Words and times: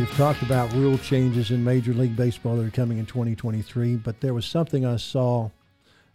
We've 0.00 0.16
talked 0.16 0.40
about 0.40 0.72
rule 0.72 0.96
changes 0.96 1.50
in 1.50 1.62
Major 1.62 1.92
League 1.92 2.16
Baseball 2.16 2.56
that 2.56 2.66
are 2.66 2.70
coming 2.70 2.96
in 2.96 3.04
2023, 3.04 3.96
but 3.96 4.18
there 4.22 4.32
was 4.32 4.46
something 4.46 4.86
I 4.86 4.96
saw 4.96 5.50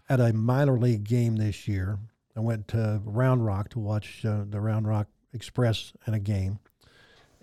at 0.09 0.19
a 0.19 0.33
minor 0.33 0.79
league 0.79 1.03
game 1.03 1.35
this 1.35 1.67
year. 1.67 1.99
I 2.35 2.39
went 2.39 2.67
to 2.69 2.99
Round 3.05 3.45
Rock 3.45 3.69
to 3.69 3.79
watch 3.79 4.25
uh, 4.25 4.45
the 4.49 4.59
Round 4.59 4.87
Rock 4.87 5.07
Express 5.33 5.93
in 6.07 6.15
a 6.15 6.19
game. 6.19 6.57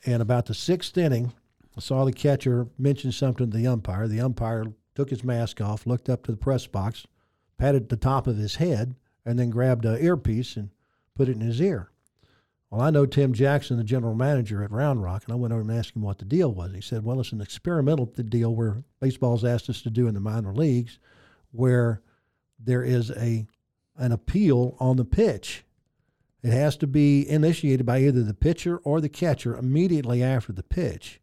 And 0.05 0.21
about 0.21 0.47
the 0.47 0.55
sixth 0.55 0.99
inning, 0.99 1.33
I 1.77 1.81
saw 1.81 2.05
the 2.05 2.13
catcher 2.13 2.67
mention 2.77 3.13
something 3.13 3.49
to 3.49 3.57
the 3.57 3.69
umpire. 3.69 4.09
The 4.09 4.21
umpire 4.21 4.65
took 4.97 5.11
his 5.11 5.23
mask 5.23 5.61
off, 5.61 5.87
looked 5.87 6.09
up 6.09 6.25
to 6.25 6.33
the 6.33 6.39
press 6.39 6.67
box, 6.67 7.07
patted 7.57 7.89
the 7.89 7.97
top 7.97 8.27
of 8.27 8.37
his 8.37 8.57
head, 8.57 8.97
and 9.25 9.39
then 9.39 9.51
grabbed 9.51 9.85
an 9.85 10.05
earpiece 10.05 10.57
and 10.57 10.71
put 11.15 11.29
it 11.29 11.37
in 11.37 11.41
his 11.41 11.61
ear. 11.61 11.92
Well, 12.73 12.81
I 12.81 12.89
know 12.89 13.05
Tim 13.05 13.35
Jackson, 13.35 13.77
the 13.77 13.85
general 13.85 14.15
manager 14.15 14.65
at 14.65 14.71
Round 14.71 15.03
Rock, 15.03 15.25
and 15.25 15.33
I 15.35 15.37
went 15.37 15.53
over 15.53 15.61
and 15.61 15.71
asked 15.71 15.95
him 15.95 16.01
what 16.01 16.17
the 16.17 16.25
deal 16.25 16.55
was. 16.55 16.73
He 16.73 16.81
said, 16.81 17.05
Well, 17.05 17.21
it's 17.21 17.31
an 17.33 17.43
experimental 17.43 18.07
deal 18.07 18.55
where 18.55 18.83
baseball's 18.99 19.45
asked 19.45 19.69
us 19.69 19.83
to 19.83 19.91
do 19.91 20.07
in 20.07 20.15
the 20.15 20.21
minor 20.21 20.55
leagues 20.55 20.99
where 21.51 22.01
there 22.59 22.83
is 22.83 23.11
a 23.11 23.47
an 23.99 24.11
appeal 24.11 24.75
on 24.81 24.97
the 24.97 25.05
pitch. 25.05 25.67
It 26.43 26.55
has 26.55 26.79
to 26.79 26.87
be 26.87 27.29
initiated 27.29 27.85
by 27.85 27.99
either 27.99 28.23
the 28.23 28.33
pitcher 28.33 28.79
or 28.79 29.03
the 29.03 29.11
catcher 29.11 29.55
immediately 29.55 30.23
after 30.23 30.55
the 30.55 30.63
pitch. 30.63 31.21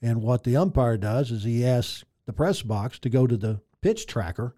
And 0.00 0.22
what 0.22 0.44
the 0.44 0.56
umpire 0.56 0.96
does 0.96 1.32
is 1.32 1.42
he 1.42 1.66
asks 1.66 2.04
the 2.26 2.32
press 2.32 2.62
box 2.62 3.00
to 3.00 3.10
go 3.10 3.26
to 3.26 3.36
the 3.36 3.60
pitch 3.80 4.06
tracker 4.06 4.54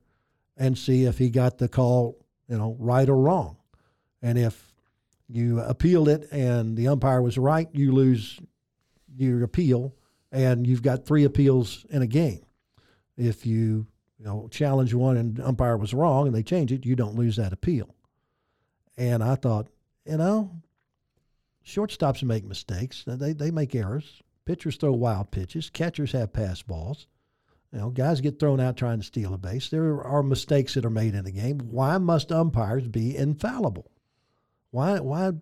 and 0.59 0.77
see 0.77 1.07
if 1.07 1.17
he 1.17 1.31
got 1.31 1.57
the 1.57 1.69
call, 1.69 2.19
you 2.51 2.59
know, 2.59 2.77
right 2.79 3.09
or 3.09 3.17
wrong. 3.17 3.57
And 4.21 4.37
if 4.37 4.75
you 5.29 5.61
appealed 5.61 6.09
it 6.09 6.29
and 6.33 6.77
the 6.77 6.89
umpire 6.89 7.21
was 7.21 7.39
right, 7.39 7.69
you 7.73 7.93
lose 7.93 8.39
your 9.17 9.43
appeal 9.43 9.95
and 10.33 10.67
you've 10.67 10.83
got 10.83 11.07
three 11.07 11.25
appeals 11.25 11.85
in 11.91 12.03
a 12.03 12.07
game. 12.07 12.45
If 13.17 13.47
you 13.47 13.87
you 14.19 14.25
know 14.25 14.49
challenge 14.51 14.95
one 14.95 15.17
and 15.17 15.41
umpire 15.41 15.77
was 15.77 15.95
wrong 15.95 16.27
and 16.27 16.35
they 16.35 16.43
change 16.43 16.73
it, 16.73 16.87
you 16.87 16.97
don't 16.97 17.17
lose 17.17 17.37
that 17.37 17.53
appeal. 17.53 17.95
And 18.97 19.23
I 19.23 19.35
thought, 19.35 19.69
you 20.05 20.17
know, 20.17 20.51
shortstops 21.65 22.23
make 22.23 22.45
mistakes. 22.45 23.05
They 23.07 23.33
they 23.33 23.51
make 23.51 23.75
errors. 23.75 24.23
Pitchers 24.45 24.77
throw 24.77 24.93
wild 24.93 25.31
pitches. 25.31 25.69
Catchers 25.69 26.13
have 26.13 26.33
pass 26.33 26.63
balls. 26.63 27.07
You 27.73 27.81
know, 27.81 27.91
guys 27.91 28.23
get 28.23 28.39
thrown 28.39 28.61
out 28.61 28.79
trying 28.79 28.99
to 28.99 29.05
steal 29.05 29.35
a 29.35 29.39
base. 29.39 29.69
There 29.69 30.03
are 30.03 30.23
mistakes 30.23 30.73
that 30.75 30.87
are 30.87 30.91
made 30.91 31.15
in 31.15 31.25
the 31.25 31.31
game. 31.31 31.59
Why 31.59 31.99
must 31.99 32.33
umpires 32.33 32.89
be 32.89 33.15
infallible? 33.15 33.91
Why 34.71 35.01
why 35.01 35.33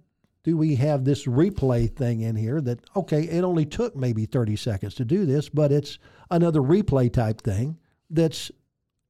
do 0.45 0.57
we 0.57 0.77
have 0.77 1.05
this 1.05 1.27
replay 1.27 1.93
thing 1.93 2.21
in 2.21 2.37
here 2.37 2.61
that 2.61 2.81
okay, 2.95 3.23
it 3.23 3.43
only 3.43 3.67
took 3.67 3.97
maybe 3.97 4.27
30 4.27 4.57
seconds 4.57 4.95
to 4.95 5.05
do 5.05 5.27
this, 5.27 5.49
but 5.49 5.73
it's 5.73 5.99
another 6.31 6.61
replay 6.61 7.13
type 7.13 7.41
thing 7.41 7.79
that's 8.11 8.51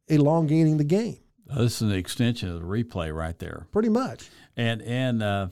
elongating 0.08 0.78
the 0.78 0.84
game. 0.84 1.18
This 1.46 1.76
is 1.76 1.82
an 1.82 1.92
extension 1.92 2.48
of 2.48 2.60
the 2.60 2.66
replay 2.66 3.14
right 3.14 3.38
there. 3.38 3.66
Pretty 3.70 3.88
much. 3.88 4.28
And 4.56 4.82
and 4.82 5.22
uh, 5.22 5.48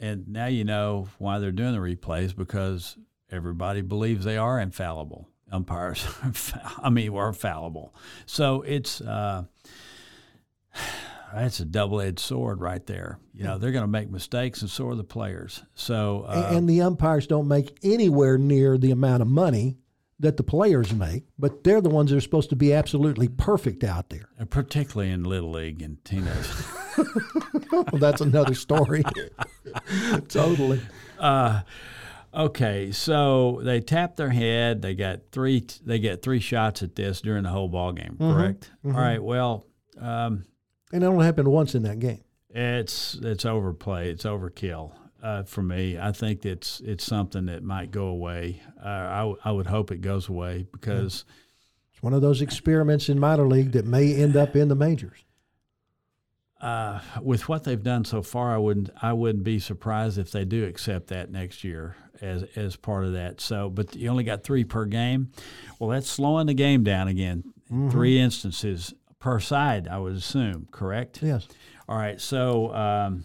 and 0.00 0.28
now 0.28 0.46
you 0.46 0.64
know 0.64 1.08
why 1.18 1.38
they're 1.38 1.52
doing 1.52 1.72
the 1.72 1.78
replays 1.78 2.34
because 2.34 2.96
everybody 3.30 3.80
believes 3.82 4.24
they 4.24 4.36
are 4.36 4.58
infallible. 4.58 5.28
Umpires, 5.52 6.06
I 6.82 6.90
mean, 6.90 7.14
are 7.14 7.32
fallible. 7.32 7.94
So 8.24 8.62
it's 8.62 9.00
uh, 9.00 9.44
that's 11.34 11.60
a 11.60 11.64
double-edged 11.64 12.18
sword 12.18 12.60
right 12.60 12.84
there. 12.86 13.18
You 13.34 13.44
know, 13.44 13.58
they're 13.58 13.72
going 13.72 13.84
to 13.84 13.88
make 13.88 14.10
mistakes, 14.10 14.62
and 14.62 14.70
so 14.70 14.88
are 14.88 14.94
the 14.94 15.04
players. 15.04 15.62
So 15.74 16.24
uh, 16.28 16.50
and 16.52 16.68
the 16.68 16.82
umpires 16.82 17.26
don't 17.26 17.48
make 17.48 17.78
anywhere 17.82 18.38
near 18.38 18.78
the 18.78 18.90
amount 18.90 19.22
of 19.22 19.28
money 19.28 19.76
that 20.20 20.36
the 20.36 20.42
players 20.42 20.92
make, 20.92 21.24
but 21.38 21.64
they're 21.64 21.80
the 21.80 21.88
ones 21.88 22.10
that 22.10 22.16
are 22.18 22.20
supposed 22.20 22.50
to 22.50 22.56
be 22.56 22.74
absolutely 22.74 23.26
perfect 23.26 23.82
out 23.82 24.10
there. 24.10 24.28
particularly 24.50 25.10
in 25.10 25.24
little 25.24 25.50
league 25.50 25.80
and 25.80 26.04
teenage. 26.04 26.46
well, 27.72 27.84
that's 27.94 28.20
another 28.20 28.54
story. 28.54 29.02
totally. 30.28 30.80
Uh, 31.18 31.62
okay, 32.34 32.92
so 32.92 33.60
they 33.62 33.80
tap 33.80 34.16
their 34.16 34.28
head. 34.28 34.82
They 34.82 34.94
got 34.94 35.20
three. 35.32 35.66
They 35.84 35.98
get 35.98 36.22
three 36.22 36.40
shots 36.40 36.82
at 36.82 36.96
this 36.96 37.22
during 37.22 37.44
the 37.44 37.50
whole 37.50 37.68
ball 37.68 37.92
game. 37.92 38.16
Correct. 38.18 38.70
All 38.84 38.92
right. 38.92 39.22
Well, 39.22 39.64
um, 39.98 40.44
And 40.92 41.02
it 41.04 41.06
only 41.06 41.24
happened 41.24 41.48
once 41.48 41.74
in 41.74 41.82
that 41.84 41.98
game. 41.98 42.22
it's 42.50 43.14
it's 43.22 43.44
overplay. 43.44 44.10
It's 44.10 44.24
overkill 44.24 44.92
uh, 45.22 45.42
for 45.44 45.62
me. 45.62 45.98
I 45.98 46.12
think 46.12 46.44
it's 46.44 46.80
it's 46.80 47.04
something 47.04 47.46
that 47.46 47.62
might 47.62 47.90
go 47.90 48.06
away. 48.06 48.60
Uh, 48.82 48.88
I 48.88 49.34
I 49.44 49.52
would 49.52 49.66
hope 49.66 49.90
it 49.92 50.00
goes 50.00 50.28
away 50.28 50.66
because 50.72 51.24
It's 51.92 52.02
one 52.02 52.12
of 52.14 52.22
those 52.22 52.42
experiments 52.42 53.08
in 53.08 53.18
minor 53.20 53.46
league 53.46 53.72
that 53.72 53.86
may 53.86 54.14
end 54.14 54.36
up 54.36 54.56
in 54.56 54.68
the 54.68 54.74
majors. 54.74 55.24
uh, 56.60 57.00
with 57.22 57.48
what 57.48 57.64
they've 57.64 57.82
done 57.82 58.04
so 58.04 58.22
far, 58.22 58.52
I 58.54 58.58
wouldn't 58.58 58.90
I 59.00 59.12
wouldn't 59.12 59.44
be 59.44 59.58
surprised 59.58 60.18
if 60.18 60.30
they 60.30 60.44
do 60.44 60.64
accept 60.66 61.06
that 61.08 61.30
next 61.30 61.64
year 61.64 61.96
as 62.20 62.42
as 62.56 62.76
part 62.76 63.04
of 63.04 63.12
that. 63.14 63.40
So, 63.40 63.70
but 63.70 63.94
you 63.96 64.10
only 64.10 64.24
got 64.24 64.42
three 64.44 64.64
per 64.64 64.84
game. 64.84 65.30
Well, 65.78 65.90
that's 65.90 66.10
slowing 66.10 66.46
the 66.48 66.54
game 66.54 66.82
down 66.84 67.08
again. 67.08 67.44
Three 67.92 68.18
instances 68.18 68.92
per 69.20 69.38
side, 69.38 69.86
I 69.86 69.98
would 69.98 70.16
assume. 70.16 70.66
Correct. 70.72 71.22
Yes. 71.22 71.46
All 71.88 71.96
right. 71.96 72.20
So, 72.20 72.74
um, 72.74 73.24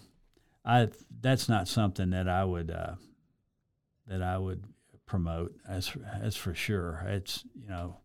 I 0.64 0.88
that's 1.20 1.48
not 1.48 1.68
something 1.68 2.10
that 2.10 2.28
I 2.28 2.44
would 2.44 2.70
uh, 2.70 2.94
that 4.06 4.22
I 4.22 4.38
would 4.38 4.64
promote. 5.06 5.54
That's 5.68 5.92
that's 6.20 6.36
for 6.36 6.54
sure. 6.54 7.04
It's 7.06 7.44
you 7.54 7.68
know 7.68 7.98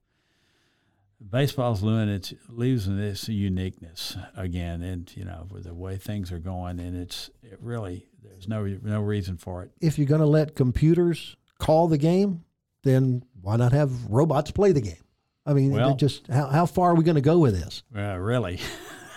baseball's 1.30 1.84
losing 1.84 2.14
its 2.14 2.34
losing 2.50 3.00
its 3.00 3.28
uniqueness 3.28 4.16
again, 4.36 4.82
and 4.82 5.12
you 5.16 5.26
know 5.26 5.48
with 5.50 5.66
the 5.66 5.74
way 5.74 5.98
things 5.98 6.32
are 6.32 6.40
going, 6.40 6.80
and 6.80 6.96
it's 6.96 7.30
it 7.44 7.58
really 7.62 8.08
there's 8.24 8.48
no 8.48 8.64
no 8.84 9.02
reason 9.02 9.38
for 9.38 9.64
it. 9.64 9.72
If 9.82 9.98
you're 9.98 10.08
going 10.08 10.22
to 10.22 10.28
let 10.28 10.56
computers 10.56 11.36
call 11.58 11.88
the 11.88 11.98
game, 11.98 12.44
then 12.84 13.24
why 13.42 13.58
not 13.58 13.72
have 13.74 14.06
robots 14.06 14.52
play 14.52 14.72
the 14.72 14.82
game? 14.82 15.04
I 15.46 15.54
mean, 15.54 15.72
Well- 15.72 15.96
just 15.96 16.28
how, 16.28 16.48
how 16.48 16.66
far 16.66 16.92
are 16.92 16.96
we 16.96 17.04
going 17.04 17.16
to 17.16 17.22
go 17.22 17.40
with 17.40 17.54
this? 17.60 17.84
Uh, 17.96 18.18
really, 18.18 18.60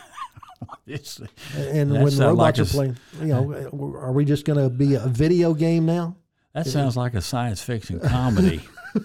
it's, 0.86 1.20
And 1.56 1.92
when 1.92 2.16
robots 2.18 2.36
like 2.36 2.58
a 2.58 2.62
are 2.62 2.64
playing, 2.64 2.96
you 3.20 3.26
know, 3.26 3.52
are 3.98 4.12
we 4.12 4.24
just 4.24 4.44
going 4.44 4.58
to 4.58 4.70
be 4.70 4.94
a 4.94 5.00
video 5.06 5.54
game 5.54 5.86
now? 5.86 6.16
that 6.54 6.66
sounds 6.66 6.96
like 6.96 7.14
a 7.14 7.20
science 7.20 7.60
fiction 7.62 7.98
comedy. 8.00 8.60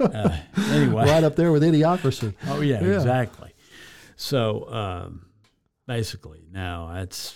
uh, 0.00 0.36
anyway, 0.70 1.04
Right 1.06 1.22
up 1.22 1.36
there 1.36 1.52
with 1.52 1.62
idiocracy. 1.62 2.34
Oh 2.46 2.60
yeah, 2.60 2.82
Yeah. 2.82 2.94
exactly. 2.94 3.52
So 4.16 4.72
um, 4.72 5.26
basically, 5.86 6.46
now 6.50 6.90
that's 6.94 7.34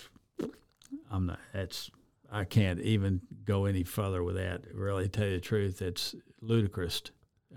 I'm 1.11 1.27
not. 1.27 1.39
That's 1.53 1.91
I 2.31 2.45
can't 2.45 2.79
even 2.81 3.21
go 3.45 3.65
any 3.65 3.83
further 3.83 4.23
with 4.23 4.35
that. 4.37 4.63
Really, 4.73 5.07
tell 5.07 5.27
you 5.27 5.35
the 5.35 5.39
truth, 5.39 5.81
it's 5.83 6.15
ludicrous. 6.41 7.03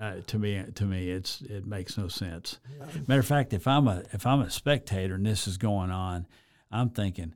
Uh, 0.01 0.17
to 0.27 0.39
me, 0.39 0.63
to 0.75 0.85
me, 0.85 1.11
it's 1.11 1.41
it 1.43 1.67
makes 1.67 1.97
no 1.97 2.09
sense. 2.09 2.59
Matter 3.07 3.21
of 3.21 3.27
fact, 3.27 3.53
if 3.53 3.67
I'm 3.67 3.89
a 3.89 4.03
if 4.13 4.27
I'm 4.27 4.41
a 4.41 4.51
spectator 4.51 5.15
and 5.15 5.25
this 5.25 5.47
is 5.47 5.57
going 5.57 5.91
on, 5.91 6.27
I'm 6.71 6.91
thinking, 6.91 7.35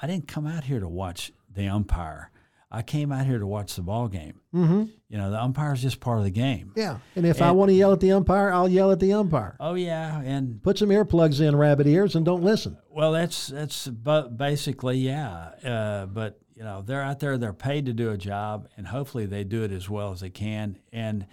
I 0.00 0.06
didn't 0.06 0.28
come 0.28 0.46
out 0.46 0.64
here 0.64 0.80
to 0.80 0.88
watch 0.88 1.32
the 1.54 1.68
umpire. 1.68 2.30
I 2.70 2.82
came 2.82 3.12
out 3.12 3.24
here 3.24 3.38
to 3.38 3.46
watch 3.46 3.76
the 3.76 3.82
ball 3.82 4.08
game. 4.08 4.40
Mm-hmm. 4.52 4.84
You 5.08 5.18
know, 5.18 5.30
the 5.30 5.40
umpire's 5.40 5.80
just 5.80 6.00
part 6.00 6.18
of 6.18 6.24
the 6.24 6.30
game. 6.30 6.72
Yeah. 6.74 6.98
And 7.14 7.24
if 7.24 7.40
I 7.40 7.52
want 7.52 7.68
to 7.68 7.72
yell 7.72 7.92
at 7.92 8.00
the 8.00 8.10
umpire, 8.10 8.52
I'll 8.52 8.68
yell 8.68 8.90
at 8.90 8.98
the 8.98 9.12
umpire. 9.12 9.56
Oh 9.60 9.74
yeah, 9.74 10.20
and 10.20 10.60
Put 10.60 10.78
some 10.78 10.88
earplugs 10.88 11.40
in, 11.40 11.54
rabbit 11.54 11.86
ears, 11.86 12.16
and 12.16 12.24
don't 12.26 12.42
listen. 12.42 12.76
Well, 12.90 13.12
that's 13.12 13.46
that's 13.46 13.86
but 13.86 14.36
basically 14.36 14.98
yeah. 14.98 15.50
Uh, 15.64 16.06
but 16.06 16.40
you 16.56 16.64
know 16.64 16.82
they're 16.82 17.02
out 17.02 17.20
there, 17.20 17.38
they're 17.38 17.52
paid 17.52 17.86
to 17.86 17.92
do 17.92 18.10
a 18.10 18.18
job, 18.18 18.68
and 18.76 18.88
hopefully 18.88 19.26
they 19.26 19.44
do 19.44 19.62
it 19.62 19.70
as 19.70 19.88
well 19.88 20.10
as 20.10 20.20
they 20.20 20.30
can. 20.30 20.76
And 20.92 21.26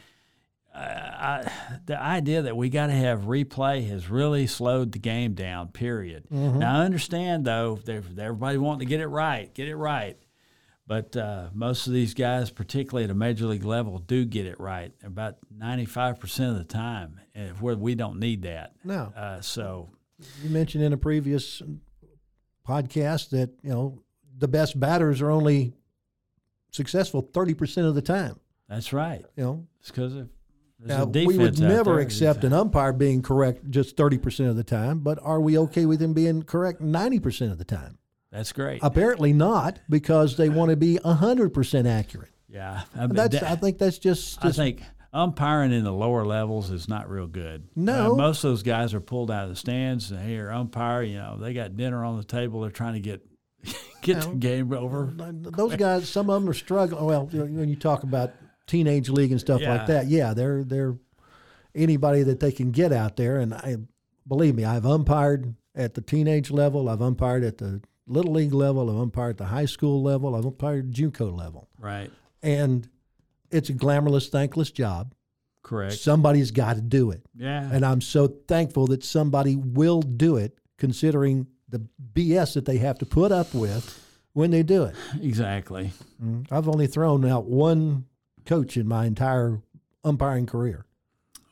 I, 0.74 1.52
the 1.86 2.02
idea 2.02 2.44
that 2.44 2.56
we 2.56 2.70
got 2.70 2.88
to 2.88 2.94
have 2.94 3.22
replay 3.22 3.88
has 3.90 4.10
really 4.10 4.48
slowed 4.48 4.94
the 4.94 5.00
game 5.00 5.34
down. 5.34 5.70
Period. 5.70 6.26
Mm-hmm. 6.32 6.60
Now 6.60 6.80
I 6.80 6.86
understand 6.86 7.46
though, 7.46 7.80
everybody 7.88 8.58
wanting 8.58 8.80
to 8.80 8.86
get 8.86 9.02
it 9.02 9.08
right, 9.08 9.54
get 9.54 9.68
it 9.68 9.76
right. 9.76 10.18
But 10.88 11.16
uh, 11.16 11.50
most 11.54 11.88
of 11.88 11.94
these 11.94 12.14
guys, 12.14 12.52
particularly 12.52 13.06
at 13.06 13.10
a 13.12 13.16
major 13.16 13.46
league 13.46 13.64
level, 13.64 14.00
do 14.00 14.26
get 14.26 14.46
it 14.46 14.60
right 14.60 14.92
about 15.04 15.38
ninety-five 15.56 16.20
percent 16.20 16.52
of 16.52 16.58
the 16.58 16.64
time. 16.64 17.20
Where 17.60 17.78
we 17.78 17.96
don't 17.96 18.20
need 18.20 18.42
that. 18.42 18.74
No. 18.84 19.14
Uh, 19.16 19.40
so 19.40 19.90
you 20.44 20.50
mentioned 20.50 20.84
in 20.84 20.92
a 20.92 20.98
previous 20.98 21.62
podcast 22.68 23.30
that 23.30 23.52
you 23.64 23.70
know 23.70 24.04
the 24.38 24.50
best 24.50 24.78
batters 24.78 25.22
are 25.22 25.32
only 25.32 25.74
successful 26.72 27.22
thirty 27.22 27.54
percent 27.54 27.88
of 27.88 27.96
the 27.96 28.02
time. 28.02 28.40
That's 28.68 28.92
right. 28.92 29.24
You 29.38 29.44
know, 29.44 29.68
it's 29.80 29.92
because 29.92 30.16
of 30.16 30.30
now, 30.84 31.06
we 31.06 31.38
would 31.38 31.60
never 31.60 32.00
accept 32.00 32.44
an 32.44 32.54
umpire 32.54 32.94
being 32.94 33.22
correct 33.22 33.70
just 33.70 33.96
30% 33.96 34.50
of 34.50 34.56
the 34.56 34.64
time, 34.64 35.00
but 35.00 35.20
are 35.22 35.40
we 35.40 35.58
okay 35.58 35.86
with 35.86 36.02
him 36.02 36.14
being 36.14 36.44
correct 36.44 36.82
90% 36.82 37.52
of 37.52 37.58
the 37.58 37.66
time? 37.66 37.98
That's 38.32 38.52
great. 38.52 38.80
Apparently 38.82 39.34
not, 39.34 39.80
because 39.90 40.38
they 40.38 40.50
want 40.50 40.70
to 40.72 40.78
be 40.78 40.98
100% 40.98 41.88
accurate. 41.88 42.30
Yeah. 42.48 42.82
I, 42.96 43.02
mean, 43.02 43.16
that's, 43.16 43.40
that, 43.40 43.44
I 43.44 43.56
think 43.56 43.78
that's 43.78 44.00
just, 44.00 44.42
just, 44.42 44.60
I 44.60 44.64
think 44.64 44.82
umpiring 45.14 45.72
in 45.72 45.84
the 45.84 45.92
lower 45.92 46.26
levels 46.26 46.72
is 46.72 46.88
not 46.88 47.10
real 47.10 47.28
good. 47.28 47.68
No. 47.76 48.14
Uh, 48.14 48.16
most 48.16 48.44
of 48.44 48.52
those 48.52 48.64
guys 48.64 48.94
are 48.94 49.02
pulled 49.02 49.30
out 49.30 49.44
of 49.44 49.50
the 49.50 49.56
stands 49.56 50.12
and 50.12 50.22
here, 50.28 50.50
umpire, 50.52 51.04
you 51.04 51.18
know, 51.18 51.38
they 51.38 51.54
got 51.54 51.76
dinner 51.76 52.04
on 52.04 52.18
the 52.18 52.24
table. 52.24 52.62
They're 52.62 52.72
trying 52.72 52.94
to 52.94 53.00
get 53.00 53.22
get 54.02 54.22
the 54.22 54.30
game 54.30 54.74
over. 54.74 55.12
Those 55.14 55.76
guys, 55.76 56.10
some 56.10 56.30
of 56.30 56.42
them 56.42 56.50
are 56.50 56.54
struggling. 56.54 57.06
Well, 57.06 57.26
when 57.28 57.70
you 57.70 57.76
talk 57.76 58.04
about 58.04 58.32
teenage 58.72 59.10
league 59.10 59.32
and 59.32 59.40
stuff 59.40 59.60
yeah. 59.60 59.74
like 59.74 59.88
that, 59.88 60.08
yeah, 60.08 60.34
they're 60.34 60.64
they're 60.64 60.96
anybody 61.76 62.24
that 62.24 62.40
they 62.40 62.52
can 62.52 62.72
get 62.72 62.94
out 62.94 63.18
there. 63.18 63.40
And 63.40 63.54
I 63.54 63.78
believe 64.28 64.56
me, 64.56 64.64
I've 64.64 64.86
umpired 64.86 65.56
at 65.76 65.94
the 65.94 66.02
teenage 66.02 66.50
level, 66.50 66.88
I've 66.90 67.02
umpired 67.02 67.44
at 67.44 67.58
the 67.58 67.82
little 68.08 68.32
league 68.32 68.54
level, 68.54 68.90
I've 68.90 68.96
umpired 68.96 69.32
at 69.32 69.38
the 69.38 69.46
high 69.46 69.66
school 69.66 70.02
level, 70.02 70.36
I've 70.36 70.46
umpired 70.46 70.94
JUCO 70.94 71.38
level. 71.38 71.68
Right. 71.78 72.10
And 72.42 72.88
it's 73.52 73.70
a 73.70 73.74
glamorous, 73.74 74.30
thankless 74.30 74.72
job. 74.72 75.14
Correct. 75.64 75.94
Somebody's 75.94 76.52
got 76.52 76.76
to 76.78 76.82
do 76.82 77.12
it. 77.12 77.24
Yeah. 77.36 77.70
And 77.72 77.86
I'm 77.86 78.02
so 78.02 78.28
thankful 78.48 78.88
that 78.88 79.04
somebody 79.04 79.56
will 79.58 80.02
do 80.02 80.38
it, 80.38 80.58
considering 80.78 81.48
the 81.70 81.86
BS 82.14 82.56
that 82.56 82.66
they 82.66 82.78
have 82.78 82.98
to 83.00 83.06
put 83.06 83.32
up 83.32 83.54
with 83.54 83.98
when 84.34 84.50
they 84.52 84.64
do 84.64 84.84
it. 84.84 84.96
Exactly. 85.22 85.92
Mm-hmm. 86.22 86.54
I've 86.54 86.68
only 86.68 86.88
thrown 86.88 87.26
out 87.26 87.46
one 87.46 88.06
coach 88.46 88.78
in 88.78 88.88
my 88.88 89.06
entire 89.06 89.62
umpiring 90.04 90.46
career. 90.46 90.86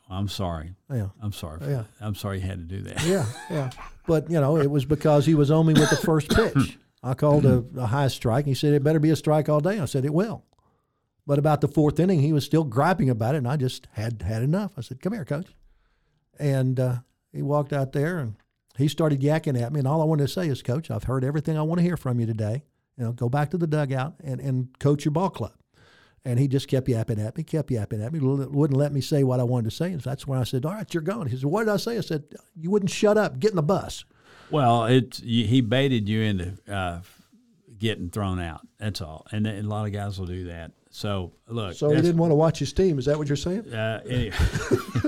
I'm 0.08 0.28
sorry. 0.28 0.74
Yeah. 0.92 1.08
I'm 1.22 1.32
sorry. 1.32 1.60
yeah. 1.68 1.84
I'm 2.00 2.14
sorry 2.16 2.40
you 2.40 2.46
had 2.46 2.68
to 2.68 2.76
do 2.76 2.82
that. 2.82 3.04
Yeah. 3.04 3.26
Yeah. 3.48 3.70
But, 4.06 4.28
you 4.28 4.40
know, 4.40 4.56
it 4.56 4.68
was 4.70 4.84
because 4.84 5.24
he 5.24 5.34
was 5.34 5.50
on 5.52 5.66
me 5.66 5.74
with 5.74 5.88
the 5.90 5.96
first 5.96 6.30
pitch. 6.34 6.78
I 7.02 7.14
called 7.14 7.46
a, 7.46 7.64
a 7.76 7.86
high 7.86 8.08
strike. 8.08 8.44
And 8.44 8.48
He 8.48 8.54
said, 8.54 8.74
it 8.74 8.82
better 8.82 8.98
be 8.98 9.10
a 9.10 9.16
strike 9.16 9.48
all 9.48 9.60
day. 9.60 9.78
I 9.78 9.84
said, 9.84 10.04
it 10.04 10.12
will. 10.12 10.44
But 11.26 11.38
about 11.38 11.60
the 11.60 11.68
fourth 11.68 12.00
inning, 12.00 12.20
he 12.20 12.32
was 12.32 12.44
still 12.44 12.64
griping 12.64 13.08
about 13.08 13.36
it, 13.36 13.38
and 13.38 13.46
I 13.46 13.56
just 13.56 13.86
had 13.92 14.22
had 14.22 14.42
enough. 14.42 14.72
I 14.76 14.80
said, 14.80 15.00
come 15.00 15.12
here, 15.12 15.24
coach. 15.24 15.46
And 16.40 16.80
uh, 16.80 16.96
he 17.32 17.40
walked 17.42 17.72
out 17.72 17.92
there, 17.92 18.18
and 18.18 18.34
he 18.76 18.88
started 18.88 19.20
yakking 19.20 19.60
at 19.60 19.72
me. 19.72 19.78
And 19.78 19.86
all 19.86 20.02
I 20.02 20.06
wanted 20.06 20.26
to 20.26 20.32
say 20.32 20.48
is, 20.48 20.60
coach, 20.60 20.90
I've 20.90 21.04
heard 21.04 21.22
everything 21.22 21.56
I 21.56 21.62
want 21.62 21.78
to 21.78 21.84
hear 21.84 21.96
from 21.96 22.18
you 22.18 22.26
today. 22.26 22.64
You 22.96 23.04
know, 23.04 23.12
go 23.12 23.28
back 23.28 23.50
to 23.50 23.58
the 23.58 23.68
dugout 23.68 24.14
and, 24.24 24.40
and 24.40 24.76
coach 24.80 25.04
your 25.04 25.12
ball 25.12 25.30
club. 25.30 25.52
And 26.24 26.38
he 26.38 26.48
just 26.48 26.68
kept 26.68 26.86
yapping 26.88 27.18
at 27.18 27.36
me, 27.36 27.42
kept 27.42 27.70
yapping 27.70 28.02
at 28.02 28.12
me, 28.12 28.20
wouldn't 28.20 28.78
let 28.78 28.92
me 28.92 29.00
say 29.00 29.24
what 29.24 29.40
I 29.40 29.42
wanted 29.42 29.70
to 29.70 29.76
say. 29.76 29.92
And 29.92 30.00
that's 30.02 30.26
when 30.26 30.38
I 30.38 30.44
said, 30.44 30.66
All 30.66 30.72
right, 30.72 30.92
you're 30.92 31.02
going. 31.02 31.28
He 31.28 31.36
said, 31.36 31.46
What 31.46 31.64
did 31.64 31.72
I 31.72 31.78
say? 31.78 31.96
I 31.96 32.02
said, 32.02 32.24
You 32.54 32.70
wouldn't 32.70 32.90
shut 32.90 33.16
up. 33.16 33.38
Get 33.38 33.50
in 33.50 33.56
the 33.56 33.62
bus. 33.62 34.04
Well, 34.50 34.84
it 34.84 35.16
he 35.16 35.60
baited 35.60 36.08
you 36.08 36.22
into 36.22 36.58
uh, 36.70 37.00
getting 37.78 38.10
thrown 38.10 38.38
out. 38.40 38.66
That's 38.78 39.00
all. 39.00 39.26
And, 39.32 39.46
a 39.46 39.62
lot 39.62 39.86
of 39.86 39.92
guys 39.92 40.18
will 40.18 40.26
do 40.26 40.44
that. 40.46 40.72
So, 40.90 41.32
look. 41.48 41.74
So 41.74 41.88
he 41.90 41.96
didn't 41.96 42.18
want 42.18 42.32
to 42.32 42.36
watch 42.36 42.58
his 42.58 42.72
team. 42.72 42.98
Is 42.98 43.06
that 43.06 43.16
what 43.16 43.28
you're 43.28 43.36
saying? 43.36 43.72
Uh, 43.72 44.02
anyway, 44.04 44.36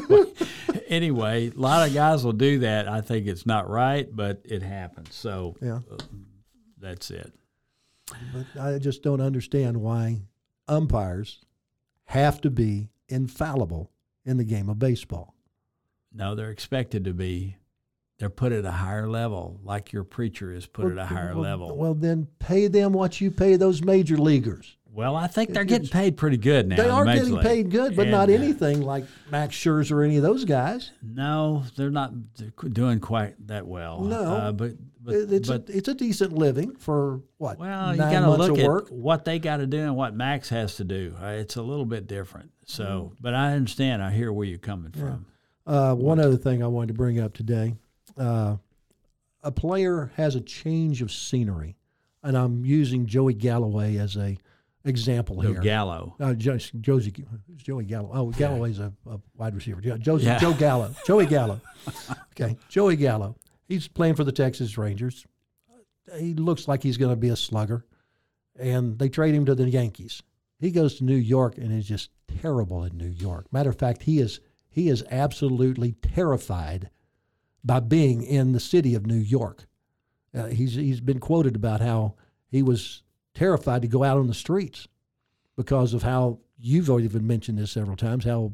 anyway, 0.89 1.51
a 1.51 1.61
lot 1.61 1.87
of 1.87 1.93
guys 1.93 2.25
will 2.25 2.33
do 2.33 2.61
that. 2.61 2.89
I 2.89 3.01
think 3.01 3.27
it's 3.27 3.45
not 3.47 3.69
right, 3.69 4.09
but 4.15 4.41
it 4.45 4.63
happens. 4.63 5.15
So, 5.15 5.57
yeah. 5.61 5.81
That's 6.79 7.11
it. 7.11 7.33
But 8.35 8.61
I 8.61 8.79
just 8.79 9.03
don't 9.03 9.21
understand 9.21 9.77
why 9.77 10.23
umpires 10.69 11.41
have 12.07 12.41
to 12.43 12.51
be 12.51 12.89
infallible 13.09 13.91
in 14.25 14.37
the 14.37 14.45
game 14.45 14.69
of 14.69 14.79
baseball. 14.79 15.35
No, 16.13 16.35
they're 16.35 16.51
expected 16.51 17.05
to 17.05 17.13
be. 17.13 17.57
They're 18.19 18.31
put 18.31 18.53
at 18.53 18.65
a 18.65 18.71
higher 18.71 19.09
level, 19.09 19.59
like 19.65 19.93
your 19.93 20.05
preacher 20.05 20.53
is 20.53 20.67
put 20.67 20.85
well, 20.85 20.93
at 20.93 20.99
a 20.99 21.07
higher 21.07 21.35
well, 21.35 21.43
level. 21.43 21.77
Well, 21.77 21.95
then 21.95 22.29
pay 22.39 22.69
them 22.69 22.93
what 22.93 23.21
you 23.21 23.31
pay 23.31 23.57
those 23.57 23.83
major 23.83 24.17
leaguers. 24.17 24.77
Well, 24.95 25.17
I 25.17 25.27
think 25.27 25.51
they're 25.51 25.65
getting 25.65 25.89
paid 25.89 26.19
pretty 26.19 26.37
good 26.37 26.69
now. 26.69 26.77
They 26.77 26.89
are 26.89 27.07
the 27.07 27.15
getting 27.15 27.33
league. 27.35 27.43
paid 27.43 27.71
good, 27.71 27.97
but 27.97 28.03
and, 28.03 28.11
not 28.11 28.29
anything 28.29 28.83
like 28.83 29.05
Max 29.31 29.57
Scherzer 29.57 29.93
or 29.93 30.03
any 30.03 30.19
of 30.19 30.23
those 30.23 30.45
guys. 30.45 30.91
No, 31.03 31.65
they're 31.77 31.91
not 31.91 32.13
doing 32.75 33.01
quite 33.01 33.35
that 33.47 33.67
well. 33.67 34.03
No, 34.03 34.23
uh, 34.23 34.53
but, 34.53 34.73
but 35.01 35.15
it's 35.15 35.49
but, 35.49 35.67
a, 35.71 35.77
it's 35.79 35.89
a 35.89 35.95
decent 35.95 36.35
living 36.35 36.77
for 36.77 37.23
what? 37.39 37.59
Well, 37.59 37.93
you 37.93 37.99
got 37.99 38.21
to 38.21 38.31
look 38.33 38.59
at 38.59 38.69
work? 38.69 38.89
what 38.91 39.25
they 39.25 39.39
got 39.39 39.59
to 39.59 39.67
do 39.67 39.79
and 39.79 39.97
what 39.97 40.15
Max 40.15 40.51
has 40.51 40.77
to 40.77 40.85
do. 40.85 41.17
Uh, 41.23 41.29
it's 41.29 41.57
a 41.57 41.63
little 41.63 41.87
bit 41.87 42.07
different. 42.07 42.51
So, 42.67 43.13
mm. 43.15 43.17
but 43.19 43.33
I 43.35 43.53
understand. 43.53 44.03
I 44.03 44.11
hear 44.11 44.31
where 44.31 44.47
you're 44.47 44.59
coming 44.59 44.93
yeah. 44.95 45.03
from. 45.03 45.27
Uh, 45.67 45.95
one 45.95 46.21
other 46.21 46.37
thing 46.37 46.63
I 46.63 46.67
wanted 46.67 46.89
to 46.89 46.95
bring 46.95 47.19
up 47.19 47.33
today: 47.33 47.77
uh, 48.19 48.57
a 49.43 49.53
player 49.53 50.13
has 50.17 50.35
a 50.35 50.41
change 50.43 51.01
of 51.01 51.11
scenery, 51.11 51.77
and 52.23 52.37
I'm 52.37 52.67
using 52.67 53.07
Joey 53.07 53.33
Galloway 53.33 53.97
as 53.97 54.19
a 54.19 54.37
example 54.85 55.41
here. 55.41 55.51
Joe 55.51 55.55
here. 55.55 55.63
Gallo. 55.63 56.17
Uh, 56.21 56.35
Josie, 56.35 56.81
Joey 57.57 57.85
Gallo. 57.85 58.11
Oh, 58.13 58.31
Galloway's 58.31 58.79
a, 58.79 58.93
a 59.09 59.19
wide 59.37 59.55
receiver. 59.55 59.81
Josie, 59.81 60.27
yeah. 60.27 60.39
Joe 60.39 60.53
Gallo. 60.55 60.95
Joey 61.07 61.27
Gallo. 61.27 61.61
okay, 62.33 62.57
Joey 62.69 62.97
Gallo. 62.97 63.37
He's 63.69 63.89
playing 63.89 64.15
for 64.15 64.25
the 64.25 64.33
Texas 64.33 64.77
Rangers. 64.77 65.27
He 66.19 66.35
looks 66.35 66.69
like 66.69 66.83
he's 66.83 66.97
going 66.97 67.13
to 67.13 67.17
be 67.17 67.29
a 67.29 67.37
slugger, 67.37 67.87
and 68.59 68.99
they 68.99 69.09
trade 69.09 69.35
him 69.35 69.47
to 69.47 69.55
the 69.55 69.69
Yankees. 69.69 70.23
He 70.59 70.71
goes 70.71 70.97
to 70.97 71.05
New 71.05 71.17
York 71.17 71.59
and 71.59 71.73
is 71.73 71.87
just 71.87 72.11
terrible 72.41 72.85
in 72.85 72.97
New 72.97 73.09
York. 73.09 73.53
Matter 73.53 73.71
of 73.71 73.79
fact, 73.79 74.03
he 74.03 74.19
is 74.19 74.41
he 74.71 74.89
is 74.89 75.05
absolutely 75.11 75.93
terrified 76.03 76.91
by 77.65 77.81
being 77.81 78.23
in 78.23 78.53
the 78.53 78.61
city 78.61 78.95
of 78.95 79.07
New 79.07 79.15
York. 79.15 79.67
Uh, 80.35 80.47
he's 80.47 80.75
he's 80.75 81.01
been 81.01 81.19
quoted 81.19 81.57
about 81.57 81.81
how 81.81 82.15
he 82.51 82.63
was 82.63 83.03
terrified 83.35 83.83
to 83.83 83.89
go 83.89 84.05
out 84.05 84.19
on 84.19 84.27
the 84.27 84.35
streets 84.35 84.89
because 85.57 85.95
of 85.95 86.03
how 86.03 86.39
you've 86.59 86.91
already 86.91 87.09
been 87.09 87.27
mentioned 87.27 87.59
this 87.59 87.73
several 87.73 87.97
times 87.97 88.25
how 88.25 88.53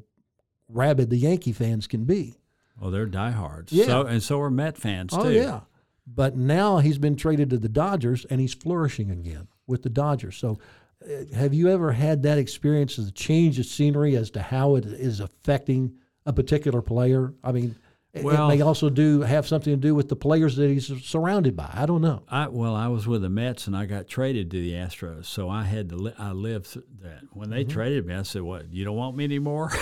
rabid 0.68 1.10
the 1.10 1.16
Yankee 1.16 1.52
fans 1.52 1.86
can 1.86 2.04
be. 2.04 2.34
Well, 2.80 2.90
they're 2.90 3.06
diehards. 3.06 3.72
Yeah. 3.72 3.86
So, 3.86 4.02
and 4.02 4.22
so 4.22 4.40
are 4.40 4.50
Met 4.50 4.76
fans 4.78 5.12
too. 5.12 5.18
oh, 5.20 5.24
too. 5.24 5.32
yeah. 5.32 5.60
But 6.06 6.36
now 6.36 6.78
he's 6.78 6.98
been 6.98 7.16
traded 7.16 7.50
to 7.50 7.58
the 7.58 7.68
Dodgers 7.68 8.24
and 8.30 8.40
he's 8.40 8.54
flourishing 8.54 9.10
again 9.10 9.48
with 9.66 9.82
the 9.82 9.90
Dodgers. 9.90 10.36
So, 10.36 10.58
uh, 11.04 11.34
have 11.34 11.54
you 11.54 11.68
ever 11.68 11.92
had 11.92 12.22
that 12.22 12.38
experience 12.38 12.98
of 12.98 13.04
the 13.06 13.12
change 13.12 13.58
of 13.58 13.66
scenery 13.66 14.16
as 14.16 14.30
to 14.32 14.42
how 14.42 14.76
it 14.76 14.84
is 14.84 15.20
affecting 15.20 15.94
a 16.26 16.32
particular 16.32 16.82
player? 16.82 17.34
I 17.44 17.52
mean, 17.52 17.76
well, 18.14 18.50
it 18.50 18.56
may 18.56 18.62
also 18.62 18.88
do 18.88 19.20
have 19.20 19.46
something 19.46 19.72
to 19.72 19.76
do 19.76 19.94
with 19.94 20.08
the 20.08 20.16
players 20.16 20.56
that 20.56 20.68
he's 20.70 20.86
surrounded 21.04 21.54
by. 21.56 21.70
I 21.72 21.86
don't 21.86 22.00
know. 22.00 22.22
I 22.28 22.48
well, 22.48 22.74
I 22.74 22.88
was 22.88 23.06
with 23.06 23.22
the 23.22 23.28
Mets 23.28 23.66
and 23.66 23.76
I 23.76 23.86
got 23.86 24.08
traded 24.08 24.50
to 24.50 24.60
the 24.60 24.72
Astros, 24.72 25.26
so 25.26 25.48
I 25.48 25.64
had 25.64 25.90
to 25.90 25.96
li- 25.96 26.14
I 26.18 26.32
lived 26.32 26.74
that. 27.02 27.22
When 27.32 27.50
they 27.50 27.64
mm-hmm. 27.64 27.72
traded 27.72 28.06
me, 28.06 28.14
I 28.14 28.22
said, 28.22 28.42
"What? 28.42 28.72
You 28.72 28.84
don't 28.84 28.96
want 28.96 29.16
me 29.16 29.24
anymore?" 29.24 29.70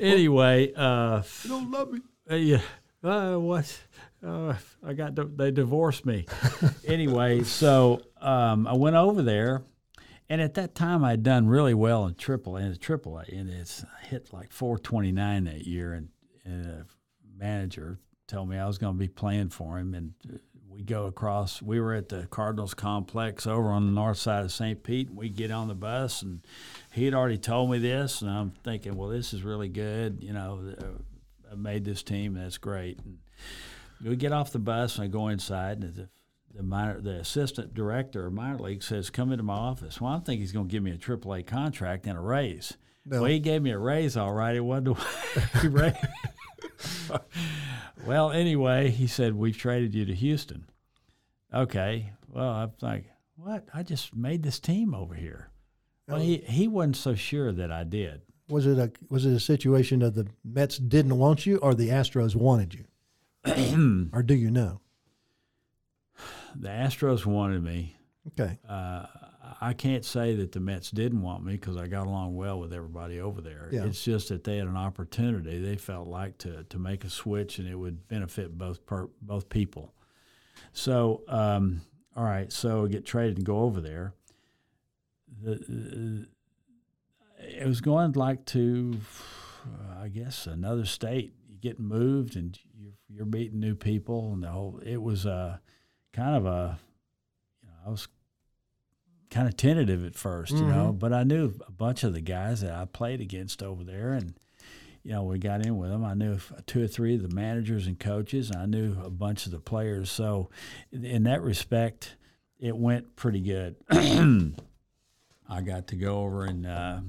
anyway, 0.00 0.72
uh, 0.74 1.22
you 1.42 1.50
don't 1.50 1.70
love 1.70 1.92
me. 1.92 2.00
Uh, 2.30 2.34
yeah. 2.36 2.60
Uh, 3.04 3.36
what? 3.36 3.80
Uh, 4.26 4.54
I 4.84 4.94
got 4.94 5.14
they 5.36 5.50
divorced 5.50 6.06
me. 6.06 6.26
anyway, 6.86 7.42
so 7.42 8.02
um, 8.20 8.66
I 8.66 8.72
went 8.72 8.96
over 8.96 9.22
there 9.22 9.62
and 10.28 10.40
at 10.40 10.54
that 10.54 10.74
time, 10.74 11.04
I'd 11.04 11.22
done 11.22 11.46
really 11.46 11.74
well 11.74 12.06
in 12.06 12.14
triple 12.14 12.56
and 12.56 12.78
triple 12.80 13.18
A, 13.18 13.24
and 13.32 13.48
it's 13.48 13.84
hit 14.02 14.32
like 14.32 14.52
429 14.52 15.44
that 15.44 15.66
year. 15.66 15.92
And, 15.92 16.08
and 16.44 16.66
a 16.66 16.86
manager 17.36 17.98
told 18.26 18.48
me 18.48 18.58
I 18.58 18.66
was 18.66 18.78
going 18.78 18.94
to 18.94 18.98
be 18.98 19.08
playing 19.08 19.50
for 19.50 19.78
him, 19.78 19.94
and 19.94 20.14
uh, 20.32 20.38
we 20.68 20.82
go 20.82 21.06
across. 21.06 21.62
We 21.62 21.80
were 21.80 21.94
at 21.94 22.08
the 22.08 22.26
Cardinals 22.26 22.74
complex 22.74 23.46
over 23.46 23.68
on 23.68 23.86
the 23.86 23.92
north 23.92 24.18
side 24.18 24.44
of 24.44 24.52
St. 24.52 24.82
Pete. 24.82 25.08
And 25.08 25.16
we 25.16 25.28
get 25.28 25.50
on 25.50 25.68
the 25.68 25.74
bus, 25.74 26.22
and 26.22 26.40
he 26.92 27.04
had 27.04 27.14
already 27.14 27.38
told 27.38 27.70
me 27.70 27.78
this, 27.78 28.20
and 28.20 28.30
I'm 28.30 28.50
thinking, 28.64 28.96
well, 28.96 29.08
this 29.08 29.32
is 29.32 29.42
really 29.42 29.68
good. 29.68 30.18
You 30.22 30.32
know, 30.32 30.74
I 31.50 31.54
made 31.54 31.84
this 31.84 32.02
team, 32.02 32.36
and 32.36 32.44
that's 32.44 32.58
great. 32.58 32.98
And 32.98 33.18
we 34.04 34.16
get 34.16 34.32
off 34.32 34.52
the 34.52 34.58
bus, 34.58 34.96
and 34.96 35.04
I 35.04 35.06
go 35.08 35.28
inside, 35.28 35.82
and 35.82 36.08
the 36.56 36.62
minor, 36.62 37.00
the 37.00 37.16
assistant 37.20 37.74
director 37.74 38.26
of 38.26 38.32
minor 38.32 38.58
league 38.58 38.82
says, 38.82 39.10
"Come 39.10 39.32
into 39.32 39.44
my 39.44 39.54
office." 39.54 40.00
Well, 40.00 40.12
I 40.12 40.18
think 40.20 40.40
he's 40.40 40.52
going 40.52 40.68
to 40.68 40.72
give 40.72 40.82
me 40.82 40.92
a 40.92 40.98
AAA 40.98 41.46
contract 41.46 42.06
and 42.06 42.16
a 42.16 42.20
raise. 42.20 42.76
No. 43.04 43.22
Well, 43.22 43.30
he 43.30 43.38
gave 43.38 43.62
me 43.62 43.70
a 43.70 43.78
raise, 43.78 44.16
all 44.16 44.32
right. 44.32 44.56
It 44.56 44.60
wasn't 44.60 44.98
a 44.98 45.68
raise. 45.68 45.94
well, 48.04 48.30
anyway, 48.30 48.90
he 48.90 49.06
said, 49.06 49.34
We've 49.34 49.56
traded 49.56 49.94
you 49.94 50.04
to 50.06 50.14
Houston. 50.14 50.66
Okay. 51.54 52.12
Well, 52.28 52.48
I'm 52.48 52.72
like, 52.80 53.04
What? 53.36 53.64
I 53.72 53.82
just 53.82 54.14
made 54.14 54.42
this 54.42 54.58
team 54.58 54.94
over 54.94 55.14
here. 55.14 55.50
Well, 56.08 56.20
he, 56.20 56.38
he 56.38 56.68
wasn't 56.68 56.96
so 56.96 57.14
sure 57.14 57.52
that 57.52 57.72
I 57.72 57.84
did. 57.84 58.22
Was 58.48 58.64
it 58.66 58.78
a 58.78 58.92
was 59.08 59.26
it 59.26 59.32
a 59.32 59.40
situation 59.40 60.02
of 60.02 60.14
the 60.14 60.28
Mets 60.44 60.78
didn't 60.78 61.18
want 61.18 61.46
you 61.46 61.56
or 61.58 61.74
the 61.74 61.88
Astros 61.88 62.36
wanted 62.36 62.74
you? 62.74 62.84
or 64.12 64.22
do 64.22 64.34
you 64.34 64.50
know? 64.50 64.80
The 66.60 66.68
Astros 66.68 67.26
wanted 67.26 67.62
me. 67.62 67.96
Okay. 68.28 68.58
Uh, 68.68 69.06
I 69.60 69.72
can't 69.72 70.04
say 70.04 70.34
that 70.36 70.52
the 70.52 70.60
Mets 70.60 70.90
didn't 70.90 71.22
want 71.22 71.44
me 71.44 71.52
because 71.52 71.76
I 71.76 71.86
got 71.86 72.06
along 72.06 72.34
well 72.34 72.58
with 72.58 72.72
everybody 72.72 73.20
over 73.20 73.40
there. 73.40 73.68
Yeah. 73.70 73.84
It's 73.84 74.02
just 74.02 74.28
that 74.28 74.44
they 74.44 74.58
had 74.58 74.66
an 74.66 74.76
opportunity. 74.76 75.58
They 75.58 75.76
felt 75.76 76.08
like 76.08 76.38
to 76.38 76.64
to 76.64 76.78
make 76.78 77.04
a 77.04 77.10
switch 77.10 77.58
and 77.58 77.68
it 77.68 77.76
would 77.76 78.08
benefit 78.08 78.56
both 78.58 78.84
per, 78.86 79.08
both 79.22 79.48
people. 79.48 79.94
So, 80.72 81.22
um, 81.28 81.82
all 82.16 82.24
right, 82.24 82.50
so 82.52 82.84
I 82.84 82.88
get 82.88 83.04
traded 83.04 83.36
and 83.36 83.46
go 83.46 83.60
over 83.60 83.80
there. 83.80 84.14
The, 85.42 85.54
the 85.54 86.26
it 87.38 87.66
was 87.66 87.80
going 87.80 88.12
like 88.12 88.44
to, 88.46 88.98
uh, 89.64 90.02
I 90.02 90.08
guess, 90.08 90.46
another 90.46 90.86
state. 90.86 91.34
You 91.48 91.58
get 91.58 91.78
moved 91.78 92.36
and 92.36 92.58
you're, 92.74 92.94
you're 93.08 93.26
meeting 93.26 93.60
new 93.60 93.74
people 93.74 94.32
and 94.32 94.42
the 94.42 94.48
whole. 94.48 94.80
It 94.84 95.00
was 95.00 95.26
a 95.26 95.60
kind 96.16 96.34
of 96.36 96.46
a, 96.46 96.78
you 97.62 97.68
know, 97.68 97.74
I 97.86 97.90
was 97.90 98.08
kind 99.30 99.46
of 99.48 99.56
tentative 99.56 100.04
at 100.04 100.14
1st 100.14 100.52
you 100.52 100.64
know, 100.66 100.92
Mhm. 100.94 100.98
but 100.98 101.12
I 101.12 101.24
knew 101.24 101.52
a 101.66 101.72
bunch 101.72 102.04
of 102.04 102.14
the 102.14 102.20
guys 102.20 102.62
that 102.62 102.72
I 102.72 102.84
played 102.86 103.20
against 103.20 103.62
over 103.62 103.84
there, 103.84 104.12
and 104.12 104.34
you 105.02 105.12
know, 105.12 105.22
we 105.22 105.38
got 105.38 105.64
in 105.64 105.76
with 105.78 105.90
them. 105.90 106.04
I 106.04 106.14
knew 106.14 106.38
two 106.66 106.82
or 106.82 106.88
three 106.88 107.14
of 107.14 107.22
the 107.22 107.28
managers 107.32 107.86
and 107.86 107.96
coaches. 107.96 108.50
And 108.50 108.60
I 108.60 108.66
knew 108.66 109.00
a 109.00 109.08
bunch 109.10 109.46
of 109.46 109.52
the 109.52 109.60
players. 109.60 110.10
So, 110.10 110.50
in- 110.90 111.22
that 111.22 111.42
respect, 111.42 112.16
it 112.58 112.76
went 112.76 113.14
pretty 113.14 113.40
good. 113.40 113.76
I 115.48 115.60
got 115.64 115.86
to 115.88 115.96
go 115.96 116.22
over 116.22 116.44
and, 116.44 116.66
uh, 116.66 117.00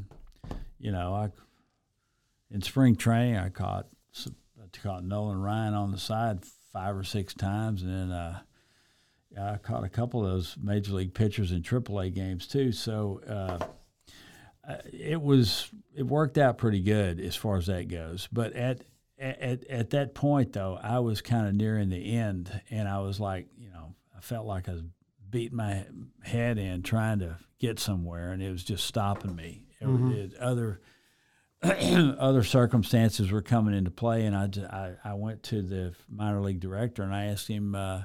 you 0.80 0.92
know, 0.92 1.16
I 1.16 1.32
in 2.52 2.62
spring 2.62 2.96
training 2.98 3.36
I 3.38 3.50
caught 3.50 3.88
I 4.62 4.68
caught 4.84 5.04
Nolan 5.04 5.42
Ryan 5.42 5.74
on 5.74 5.92
the 5.92 5.98
side 5.98 6.46
five 6.72 6.96
or 6.96 7.04
six 7.04 7.34
times, 7.34 7.82
and 7.82 7.92
then. 7.92 8.12
Uh, 8.12 8.40
I 9.40 9.58
caught 9.58 9.84
a 9.84 9.90
couple 9.90 10.24
of 10.26 10.32
those 10.32 10.56
major 10.62 10.94
league 10.94 11.14
pitchers 11.14 11.52
in 11.52 11.62
AAA 11.64 12.14
games 12.14 12.48
too. 12.48 12.72
So 12.72 13.22
uh, 13.28 13.66
uh, 14.70 14.78
it 14.94 15.22
was 15.22 15.70
it 15.96 16.04
worked 16.04 16.38
out 16.38 16.58
pretty 16.58 16.82
good 16.82 17.20
as 17.20 17.36
far 17.36 17.58
as 17.58 17.66
that 17.68 17.88
goes. 17.88 18.28
But 18.32 18.54
at 18.54 18.84
at 19.20 19.66
at 19.68 19.90
that 19.92 20.14
point 20.16 20.54
though, 20.54 20.78
I 20.82 21.00
was 21.00 21.22
kind 21.22 21.48
of 21.48 21.56
nearing 21.56 21.90
the 21.90 22.16
end, 22.16 22.62
and 22.70 22.88
I 22.88 23.00
was 23.00 23.20
like, 23.20 23.48
you 23.58 23.70
know, 23.70 23.96
I 24.16 24.22
felt 24.22 24.46
like 24.46 24.70
I 24.70 24.74
was 24.74 24.84
beating 25.30 25.58
my 25.58 25.86
head 26.24 26.58
in 26.58 26.84
trying 26.84 27.20
to 27.20 27.38
get 27.60 27.80
somewhere, 27.80 28.32
and 28.32 28.42
it 28.42 28.52
was 28.52 28.64
just 28.64 28.86
stopping 28.86 29.36
me. 29.36 29.66
It- 29.80 29.86
it- 30.14 30.36
other 30.38 30.82
other 31.64 32.44
circumstances 32.44 33.32
were 33.32 33.42
coming 33.42 33.74
into 33.74 33.92
play, 33.92 34.26
and 34.26 34.36
I 34.36 34.94
I 35.04 35.14
went 35.16 35.44
to 35.44 35.62
the 35.62 35.94
minor 36.10 36.42
league 36.42 36.60
director 36.60 37.04
and 37.04 37.14
I 37.14 37.26
asked 37.26 37.48
him. 37.48 37.76
Uh, 37.76 38.04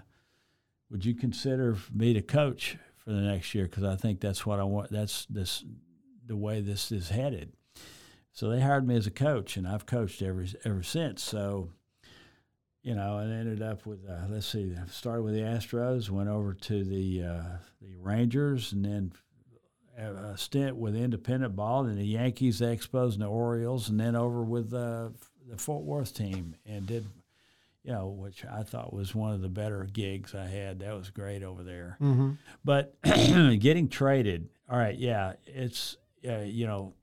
would 0.92 1.06
you 1.06 1.14
consider 1.14 1.76
me 1.92 2.12
to 2.12 2.20
coach 2.20 2.76
for 2.98 3.10
the 3.10 3.22
next 3.22 3.54
year? 3.54 3.64
Because 3.64 3.82
I 3.82 3.96
think 3.96 4.20
that's 4.20 4.44
what 4.44 4.60
I 4.60 4.64
want. 4.64 4.90
That's 4.90 5.24
this 5.26 5.64
the 6.24 6.36
way 6.36 6.60
this 6.60 6.92
is 6.92 7.08
headed. 7.08 7.54
So 8.32 8.48
they 8.48 8.60
hired 8.60 8.86
me 8.86 8.94
as 8.96 9.06
a 9.06 9.10
coach, 9.10 9.56
and 9.56 9.66
I've 9.66 9.86
coached 9.86 10.22
ever 10.22 10.44
ever 10.64 10.82
since. 10.82 11.22
So, 11.22 11.70
you 12.82 12.94
know, 12.94 13.18
and 13.18 13.32
ended 13.32 13.62
up 13.62 13.86
with 13.86 14.08
uh, 14.08 14.26
let's 14.28 14.46
see, 14.46 14.74
I 14.80 14.86
started 14.88 15.22
with 15.22 15.34
the 15.34 15.40
Astros, 15.40 16.10
went 16.10 16.28
over 16.28 16.52
to 16.52 16.84
the 16.84 17.22
uh, 17.22 17.56
the 17.80 17.96
Rangers, 17.96 18.72
and 18.72 18.84
then 18.84 19.12
a 19.96 20.36
stint 20.36 20.76
with 20.76 20.94
independent 20.94 21.56
ball, 21.56 21.86
and 21.86 21.98
the 21.98 22.04
Yankees, 22.04 22.58
the 22.58 22.66
Expos, 22.66 23.14
and 23.14 23.22
the 23.22 23.26
Orioles, 23.26 23.88
and 23.88 23.98
then 23.98 24.14
over 24.14 24.42
with 24.42 24.74
uh, 24.74 25.08
the 25.48 25.56
Fort 25.56 25.84
Worth 25.84 26.14
team, 26.14 26.54
and 26.66 26.86
did 26.86 27.06
you 27.84 27.92
know, 27.92 28.08
which 28.08 28.44
I 28.44 28.62
thought 28.62 28.92
was 28.92 29.14
one 29.14 29.32
of 29.32 29.40
the 29.40 29.48
better 29.48 29.84
gigs 29.92 30.34
I 30.34 30.46
had. 30.46 30.80
That 30.80 30.94
was 30.94 31.10
great 31.10 31.42
over 31.42 31.62
there. 31.62 31.96
Mm-hmm. 32.00 32.32
But 32.64 32.94
getting 33.02 33.88
traded, 33.88 34.48
all 34.70 34.78
right, 34.78 34.96
yeah, 34.96 35.34
it's 35.46 35.96
uh, 36.26 36.40
you 36.40 36.66
know, 36.66 36.94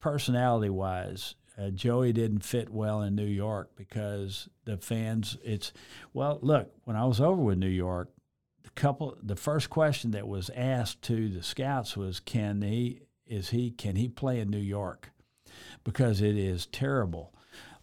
personality 0.00 0.70
wise, 0.70 1.34
uh, 1.58 1.70
Joey 1.70 2.12
didn't 2.12 2.44
fit 2.44 2.70
well 2.70 3.02
in 3.02 3.14
New 3.14 3.26
York 3.26 3.72
because 3.76 4.48
the 4.64 4.78
fans. 4.78 5.36
It's 5.44 5.72
well, 6.14 6.38
look, 6.42 6.72
when 6.84 6.96
I 6.96 7.04
was 7.04 7.20
over 7.20 7.40
with 7.42 7.58
New 7.58 7.68
York, 7.68 8.10
the 8.62 8.70
couple, 8.70 9.16
the 9.22 9.36
first 9.36 9.68
question 9.68 10.12
that 10.12 10.26
was 10.26 10.50
asked 10.56 11.02
to 11.02 11.28
the 11.28 11.42
scouts 11.42 11.96
was, 11.96 12.20
"Can 12.20 12.62
he? 12.62 13.02
Is 13.26 13.50
he? 13.50 13.70
Can 13.70 13.96
he 13.96 14.08
play 14.08 14.40
in 14.40 14.48
New 14.50 14.58
York?" 14.58 15.10
Because 15.84 16.20
it 16.22 16.36
is 16.36 16.66
terrible. 16.66 17.34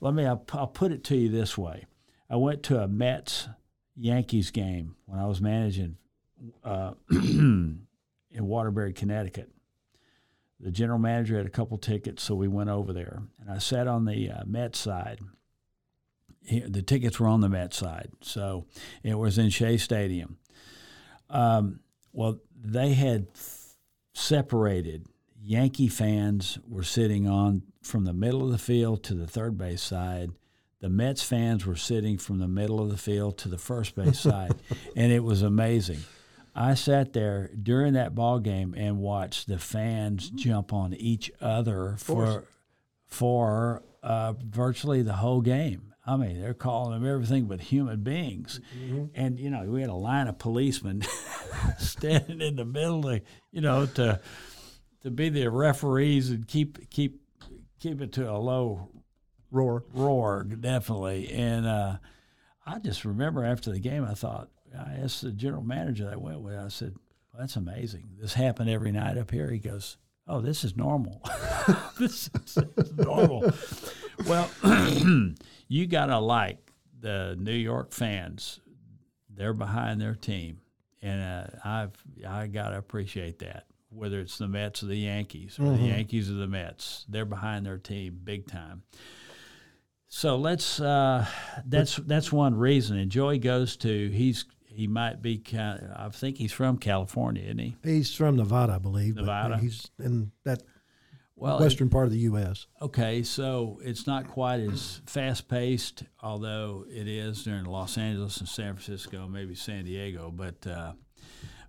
Let 0.01 0.13
me. 0.13 0.25
I'll, 0.25 0.43
I'll 0.53 0.67
put 0.67 0.91
it 0.91 1.03
to 1.05 1.15
you 1.15 1.29
this 1.29 1.57
way. 1.57 1.85
I 2.29 2.35
went 2.35 2.63
to 2.63 2.81
a 2.81 2.87
Mets 2.87 3.49
Yankees 3.95 4.51
game 4.51 4.95
when 5.05 5.19
I 5.19 5.25
was 5.25 5.41
managing 5.41 5.97
uh, 6.63 6.93
in 7.09 7.87
Waterbury, 8.31 8.93
Connecticut. 8.93 9.49
The 10.59 10.71
general 10.71 10.99
manager 10.99 11.37
had 11.37 11.45
a 11.45 11.51
couple 11.51 11.77
tickets, 11.77 12.21
so 12.21 12.35
we 12.35 12.47
went 12.47 12.69
over 12.69 12.91
there, 12.91 13.23
and 13.39 13.49
I 13.49 13.59
sat 13.59 13.87
on 13.87 14.05
the 14.05 14.29
uh, 14.29 14.43
Mets 14.45 14.77
side. 14.77 15.19
He, 16.43 16.59
the 16.59 16.81
tickets 16.81 17.19
were 17.19 17.27
on 17.27 17.41
the 17.41 17.49
Mets 17.49 17.77
side, 17.77 18.09
so 18.21 18.65
it 19.01 19.17
was 19.17 19.37
in 19.37 19.49
Shea 19.49 19.77
Stadium. 19.77 20.37
Um, 21.29 21.79
well, 22.11 22.39
they 22.61 22.93
had 22.93 23.27
separated. 24.13 25.05
Yankee 25.41 25.87
fans 25.87 26.59
were 26.67 26.83
sitting 26.83 27.27
on 27.27 27.63
from 27.81 28.03
the 28.03 28.13
middle 28.13 28.43
of 28.43 28.51
the 28.51 28.57
field 28.57 29.03
to 29.03 29.13
the 29.13 29.27
third 29.27 29.57
base 29.57 29.81
side. 29.81 30.31
The 30.81 30.89
Mets 30.89 31.23
fans 31.23 31.65
were 31.65 31.75
sitting 31.75 32.17
from 32.17 32.39
the 32.39 32.47
middle 32.47 32.79
of 32.79 32.89
the 32.89 32.97
field 32.97 33.37
to 33.39 33.49
the 33.49 33.57
first 33.57 33.95
base 33.95 34.19
side, 34.19 34.55
and 34.95 35.11
it 35.11 35.23
was 35.23 35.41
amazing. 35.41 35.99
I 36.55 36.73
sat 36.73 37.13
there 37.13 37.49
during 37.61 37.93
that 37.93 38.15
ball 38.15 38.39
game 38.39 38.73
and 38.77 38.97
watched 38.97 39.47
the 39.47 39.59
fans 39.59 40.29
jump 40.29 40.73
on 40.73 40.93
each 40.93 41.31
other 41.41 41.95
for 41.97 42.45
for 43.05 43.83
uh, 44.03 44.33
virtually 44.33 45.01
the 45.01 45.13
whole 45.13 45.41
game. 45.41 45.93
I 46.05 46.15
mean, 46.17 46.41
they're 46.41 46.53
calling 46.53 46.93
them 46.93 47.09
everything 47.09 47.45
but 47.45 47.61
human 47.61 48.01
beings, 48.01 48.61
and 49.13 49.39
you 49.39 49.49
know 49.49 49.63
we 49.65 49.81
had 49.81 49.89
a 49.89 49.95
line 49.95 50.27
of 50.27 50.39
policemen 50.39 51.03
standing 51.77 52.41
in 52.41 52.55
the 52.55 52.65
middle, 52.65 53.03
to, 53.03 53.21
you 53.51 53.61
know, 53.61 53.85
to 53.85 54.19
to 55.01 55.11
be 55.11 55.29
the 55.29 55.49
referees 55.49 56.29
and 56.29 56.47
keep 56.47 56.89
keep 56.89 57.21
keep 57.79 58.01
it 58.01 58.13
to 58.13 58.29
a 58.29 58.37
low 58.37 58.89
Roar. 59.51 59.83
roar, 59.93 60.43
definitely. 60.43 61.31
And 61.31 61.65
uh, 61.65 61.97
I 62.65 62.79
just 62.79 63.05
remember 63.05 63.43
after 63.43 63.71
the 63.71 63.79
game, 63.79 64.05
I 64.05 64.13
thought, 64.13 64.49
I 64.77 64.99
asked 65.03 65.21
the 65.21 65.31
general 65.31 65.63
manager 65.63 66.05
that 66.05 66.13
I 66.13 66.17
went 66.17 66.41
with, 66.41 66.55
I 66.55 66.67
said, 66.67 66.95
well, 67.31 67.41
that's 67.41 67.55
amazing. 67.55 68.09
This 68.19 68.33
happened 68.33 68.69
every 68.69 68.91
night 68.91 69.17
up 69.17 69.31
here. 69.31 69.49
He 69.49 69.59
goes, 69.59 69.97
oh, 70.27 70.41
this 70.41 70.63
is 70.63 70.77
normal. 70.77 71.21
this 71.99 72.29
is 72.33 72.57
normal. 72.97 73.51
well, 74.27 74.49
you 75.67 75.87
got 75.87 76.07
to 76.07 76.19
like 76.19 76.71
the 76.99 77.35
New 77.39 77.51
York 77.51 77.91
fans. 77.91 78.59
They're 79.29 79.53
behind 79.53 79.99
their 79.99 80.15
team. 80.15 80.59
And 81.01 81.21
uh, 81.21 81.47
I've 81.63 82.03
I 82.27 82.47
got 82.47 82.69
to 82.69 82.77
appreciate 82.77 83.39
that. 83.39 83.65
Whether 83.91 84.19
it's 84.19 84.37
the 84.37 84.47
Mets 84.47 84.83
or 84.83 84.87
the 84.87 84.97
Yankees, 84.97 85.57
or 85.59 85.75
the 85.75 85.85
Yankees 85.85 86.29
or 86.29 86.33
the 86.33 86.47
Mets, 86.47 87.05
they're 87.09 87.25
behind 87.25 87.65
their 87.65 87.79
team 87.79 88.19
big 88.23 88.45
time. 88.45 88.83
So 90.11 90.37
let's. 90.37 90.81
Uh, 90.81 91.25
that's 91.65 91.95
that's 91.97 92.31
one 92.31 92.55
reason. 92.55 92.97
And 92.97 93.11
Joey 93.11 93.37
goes 93.37 93.77
to. 93.77 94.09
He's 94.09 94.45
he 94.65 94.87
might 94.87 95.21
be 95.21 95.37
kind. 95.37 95.79
Of, 95.83 95.91
I 96.07 96.09
think 96.09 96.37
he's 96.37 96.51
from 96.51 96.77
California, 96.77 97.43
isn't 97.43 97.59
he? 97.59 97.75
He's 97.83 98.13
from 98.13 98.35
Nevada, 98.35 98.73
I 98.73 98.77
believe. 98.79 99.15
but 99.15 99.21
Nevada. 99.21 99.57
he's 99.57 99.89
in 99.99 100.31
that 100.45 100.63
Well, 101.35 101.59
western 101.59 101.89
part 101.89 102.07
of 102.07 102.11
the 102.11 102.19
U.S. 102.19 102.65
Okay, 102.81 103.21
so 103.21 103.79
it's 103.83 104.07
not 104.07 104.27
quite 104.27 104.61
as 104.61 105.01
fast 105.05 105.47
paced, 105.47 106.03
although 106.23 106.85
it 106.89 107.07
is 107.07 107.43
during 107.43 107.65
Los 107.65 107.97
Angeles 107.97 108.37
and 108.37 108.49
San 108.49 108.73
Francisco, 108.73 109.27
maybe 109.27 109.53
San 109.53 109.85
Diego. 109.85 110.31
But 110.35 110.65
uh, 110.65 110.93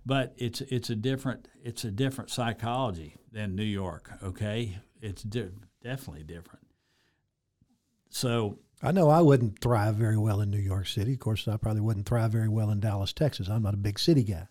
but 0.03 0.33
it's 0.37 0.61
it's 0.61 0.89
a 0.89 0.95
different 0.95 1.47
it's 1.63 1.83
a 1.83 1.91
different 1.91 2.31
psychology 2.31 3.17
than 3.31 3.55
New 3.55 3.63
York. 3.63 4.11
Okay, 4.23 4.79
it's 4.99 5.21
di- 5.21 5.49
definitely 5.83 6.23
different. 6.23 6.65
So 8.11 8.59
I 8.83 8.91
know 8.91 9.09
I 9.09 9.21
wouldn't 9.21 9.59
thrive 9.59 9.95
very 9.95 10.17
well 10.17 10.41
in 10.41 10.51
New 10.51 10.59
York 10.59 10.87
City. 10.87 11.13
Of 11.13 11.19
course, 11.19 11.47
I 11.47 11.57
probably 11.57 11.81
wouldn't 11.81 12.05
thrive 12.07 12.31
very 12.31 12.49
well 12.49 12.69
in 12.69 12.79
Dallas, 12.79 13.13
Texas. 13.13 13.47
I'm 13.49 13.63
not 13.63 13.73
a 13.73 13.77
big 13.77 13.97
city 13.97 14.23
guy. 14.23 14.47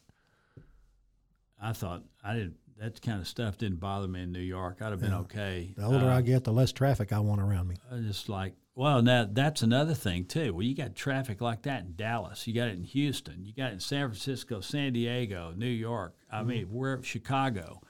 I 1.60 1.72
thought 1.72 2.02
I 2.24 2.34
didn't. 2.34 2.56
That 2.78 3.02
kind 3.02 3.20
of 3.20 3.28
stuff 3.28 3.58
didn't 3.58 3.78
bother 3.78 4.08
me 4.08 4.22
in 4.22 4.32
New 4.32 4.40
York. 4.40 4.78
I'd 4.80 4.90
have 4.92 5.00
been 5.00 5.10
Yeah. 5.10 5.18
okay. 5.18 5.74
The 5.76 5.84
older 5.84 6.06
Uh, 6.06 6.16
I 6.16 6.22
get, 6.22 6.44
the 6.44 6.52
less 6.52 6.72
traffic 6.72 7.12
I 7.12 7.18
want 7.20 7.42
around 7.42 7.68
me. 7.68 7.76
I 7.92 7.98
just 7.98 8.30
like 8.30 8.54
well 8.74 9.02
now 9.02 9.26
that's 9.30 9.62
another 9.62 9.92
thing 9.92 10.24
too 10.24 10.54
well 10.54 10.62
you 10.62 10.74
got 10.76 10.94
traffic 10.94 11.40
like 11.40 11.62
that 11.62 11.82
in 11.82 11.92
dallas 11.96 12.46
you 12.46 12.54
got 12.54 12.68
it 12.68 12.76
in 12.78 12.84
houston 12.84 13.44
you 13.44 13.52
got 13.52 13.70
it 13.70 13.72
in 13.74 13.80
san 13.80 14.08
francisco 14.08 14.60
san 14.60 14.92
diego 14.92 15.52
new 15.56 15.66
york 15.66 16.14
i 16.30 16.40
mean 16.42 16.64
where 16.66 17.02
chicago 17.02 17.80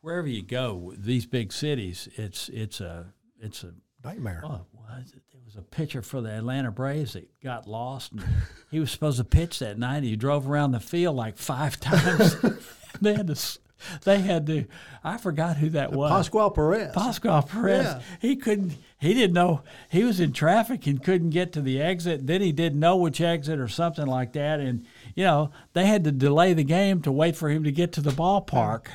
wherever 0.00 0.26
you 0.26 0.42
go 0.42 0.94
these 0.96 1.26
big 1.26 1.52
cities 1.52 2.08
it's 2.16 2.48
it's 2.48 2.80
a 2.80 3.12
it's 3.38 3.62
a 3.62 3.72
Nightmare. 4.04 4.42
oh 4.44 4.60
was 4.74 5.12
it? 5.14 5.22
there 5.32 5.40
was 5.44 5.56
a 5.56 5.62
pitcher 5.62 6.02
for 6.02 6.20
the 6.20 6.30
atlanta 6.30 6.70
braves 6.70 7.12
that 7.12 7.28
got 7.42 7.66
lost 7.66 8.12
and 8.12 8.24
he 8.70 8.80
was 8.80 8.90
supposed 8.90 9.18
to 9.18 9.24
pitch 9.24 9.58
that 9.58 9.78
night 9.78 10.02
he 10.02 10.16
drove 10.16 10.48
around 10.48 10.72
the 10.72 10.80
field 10.80 11.16
like 11.16 11.36
five 11.36 11.78
times 11.80 12.36
they 13.00 13.14
had 13.14 13.26
to 13.28 13.58
they 14.04 14.20
had 14.20 14.46
to 14.46 14.64
i 15.04 15.16
forgot 15.16 15.56
who 15.56 15.70
that 15.70 15.92
was 15.92 16.10
Pascual 16.10 16.50
Perez. 16.50 16.92
Pascal 16.94 17.42
Perez. 17.42 17.84
Yeah. 17.84 18.00
He 18.20 18.36
couldn't. 18.36 18.74
He 18.98 19.14
didn't 19.14 19.32
know 19.32 19.62
he 19.88 20.04
was 20.04 20.20
in 20.20 20.32
traffic 20.34 20.86
and 20.86 21.02
couldn't 21.02 21.30
get 21.30 21.52
to 21.54 21.62
the 21.62 21.80
exit. 21.80 22.26
Then 22.26 22.42
he 22.42 22.52
didn't 22.52 22.78
know 22.78 22.96
which 22.96 23.22
exit 23.22 23.58
or 23.58 23.68
something 23.68 24.06
like 24.06 24.34
that. 24.34 24.60
And 24.60 24.86
you 25.14 25.24
know 25.24 25.50
they 25.72 25.86
had 25.86 26.04
to 26.04 26.12
delay 26.12 26.52
the 26.52 26.62
game 26.64 27.00
to 27.02 27.10
wait 27.12 27.36
for 27.36 27.48
him 27.48 27.64
to 27.64 27.72
get 27.72 27.92
to 27.92 28.02
the 28.02 28.10
ballpark. 28.10 28.88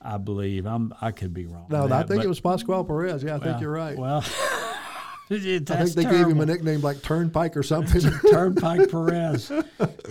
I 0.00 0.16
believe 0.18 0.66
I'm. 0.66 0.92
I 1.00 1.10
could 1.10 1.34
be 1.34 1.46
wrong. 1.46 1.66
no, 1.70 1.84
on 1.84 1.92
I 1.92 1.98
think 2.04 2.20
but- 2.20 2.24
it 2.24 2.28
was 2.28 2.40
Pascual 2.40 2.84
Perez. 2.84 3.22
Yeah, 3.22 3.36
I 3.36 3.38
think 3.38 3.60
you're 3.60 3.72
right. 3.72 3.96
Well, 3.98 4.24
I 5.30 5.38
think 5.38 5.66
they 5.94 6.04
gave 6.04 6.26
him 6.26 6.40
a 6.40 6.46
nickname 6.46 6.80
like 6.80 7.02
Turnpike 7.02 7.56
or 7.56 7.62
something. 7.64 8.00
Turnpike 8.30 8.90
Perez. 8.90 9.50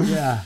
Yeah. 0.03 0.43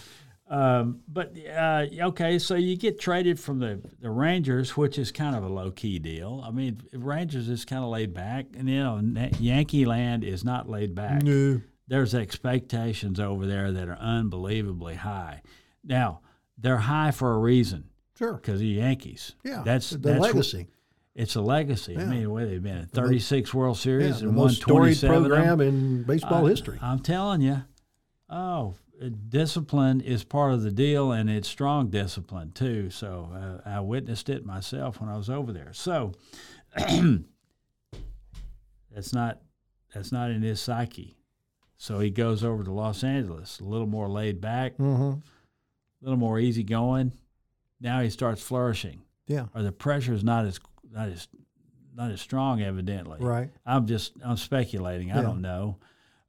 Um, 0.50 1.00
but 1.07 1.33
uh, 1.50 1.86
okay, 2.07 2.38
so 2.38 2.55
you 2.55 2.75
get 2.75 3.00
traded 3.00 3.39
from 3.39 3.60
the, 3.60 3.81
the 4.01 4.10
Rangers, 4.10 4.75
which 4.75 4.98
is 4.98 5.10
kind 5.12 5.33
of 5.36 5.43
a 5.43 5.48
low 5.48 5.71
key 5.71 5.98
deal. 5.98 6.43
I 6.45 6.51
mean, 6.51 6.81
Rangers 6.93 7.48
is 7.48 7.63
kind 7.63 7.83
of 7.83 7.89
laid 7.89 8.13
back, 8.13 8.48
and 8.57 8.67
you 8.69 8.79
know, 8.83 9.01
Yankee 9.39 9.86
Land 9.86 10.24
is 10.25 10.43
not 10.43 10.69
laid 10.69 10.93
back. 10.95 11.24
no. 11.24 11.62
There's 11.88 12.15
expectations 12.15 13.19
over 13.19 13.45
there 13.45 13.69
that 13.74 13.89
are 13.89 13.98
unbelievably 13.98 14.95
high. 14.95 15.41
Now, 15.83 16.21
they're 16.57 16.77
high 16.77 17.12
for 17.12 17.33
a 17.33 17.38
reason 17.38 17.89
Sure. 18.22 18.34
because 18.34 18.56
of 18.56 18.60
the 18.60 18.68
Yankees. 18.68 19.34
Yeah. 19.44 19.63
that's 19.66 19.90
the 19.90 19.98
that's 19.98 20.20
legacy. 20.20 20.68
it's 21.16 21.36
a 21.36 21.42
legacy. 21.42 21.98
I 21.98 22.01
Yeah. 22.01 22.08
mean, 22.08 22.30
where 22.30 22.46
they've 22.46 22.62
been 22.62 22.78
in 22.78 22.86
36 22.86 23.51
World 23.51 23.78
Series 23.78 24.20
the 24.20 24.28
and 24.28 24.36
won 24.36 24.48
most 24.48 24.62
storied 24.62 25.00
27 25.00 25.16
of 25.16 25.24
them. 25.24 25.32
program 25.32 25.62
in 25.62 26.04
baseball 26.04 26.46
I- 26.46 26.50
history. 26.50 26.78
I'm 26.82 27.00
telling 27.00 27.42
you. 27.42 27.63
Oh, 28.30 28.75
discipline 29.30 30.01
is 30.01 30.24
part 30.24 30.54
of 30.54 30.62
the 30.62 30.72
deal, 30.72 31.12
and 31.12 31.30
it's 31.30 31.48
strong 31.48 31.90
discipline 31.90 32.51
too. 32.51 32.90
So 32.92 33.30
uh, 33.34 33.68
I 33.68 33.80
witnessed 33.80 34.30
it 34.30 34.46
myself 34.46 35.01
when 35.01 35.10
I 35.10 35.18
was 35.18 35.30
over 35.30 35.51
there. 35.51 35.74
So 35.74 36.13
that's 36.78 37.24
not 39.13 39.42
that's 39.94 40.12
not 40.12 40.32
in 40.32 40.44
his 40.44 40.62
psyche. 40.62 41.18
So 41.78 42.00
he 42.00 42.12
goes 42.12 42.44
over 42.44 42.63
to 42.63 42.72
Los 42.72 43.04
Angeles, 43.04 43.60
a 43.60 43.63
little 43.63 43.88
more 43.88 44.08
laid 44.08 44.40
back, 44.40 44.74
a 44.78 44.82
mm-hmm. 44.82 45.20
little 46.01 46.20
more 46.20 46.40
easygoing. 46.40 47.13
Now 47.81 48.01
he 48.01 48.09
starts 48.09 48.41
flourishing, 48.41 49.01
Yeah. 49.27 49.47
or 49.55 49.63
the 49.63 49.71
pressure 49.71 50.13
is 50.13 50.23
not 50.23 50.45
as 50.45 50.59
not 50.91 51.09
as 51.09 51.27
not 51.95 52.11
as 52.11 52.21
strong, 52.21 52.61
evidently. 52.61 53.17
Right. 53.19 53.50
I'm 53.65 53.85
just 53.88 54.13
I'm 54.23 54.38
speculating. 54.38 55.11
I 55.11 55.21
don't 55.21 55.41
know, 55.41 55.77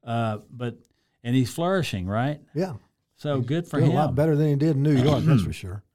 uh, 0.03 0.39
but 0.51 0.77
and 1.23 1.35
he's 1.35 1.53
flourishing, 1.53 2.07
right? 2.07 2.41
Yeah. 2.53 2.73
So 3.15 3.39
good 3.39 3.67
for 3.67 3.79
Doing 3.79 3.91
him. 3.91 3.97
a 3.97 4.01
lot 4.05 4.15
better 4.15 4.35
than 4.35 4.47
he 4.47 4.55
did 4.55 4.75
in 4.75 4.83
New 4.83 4.97
York, 4.97 5.23
that's 5.23 5.43
for 5.43 5.53
sure. 5.53 5.83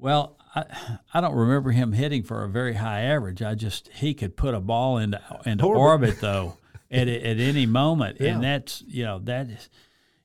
Well, 0.00 0.36
I, 0.54 0.64
I 1.12 1.20
don't 1.20 1.34
remember 1.34 1.72
him 1.72 1.92
hitting 1.92 2.22
for 2.22 2.44
a 2.44 2.48
very 2.48 2.74
high 2.74 3.00
average. 3.00 3.42
I 3.42 3.54
just 3.56 3.88
he 3.94 4.14
could 4.14 4.36
put 4.36 4.54
a 4.54 4.60
ball 4.60 4.98
into 4.98 5.20
into 5.44 5.64
Orbit. 5.64 5.80
orbit, 5.80 6.20
though 6.20 6.56
at 6.90 7.08
at 7.08 7.38
any 7.40 7.66
moment, 7.66 8.18
Yeah. 8.20 8.34
and 8.34 8.44
that's 8.44 8.82
you 8.86 9.04
know 9.04 9.18
that 9.24 9.48
is 9.48 9.68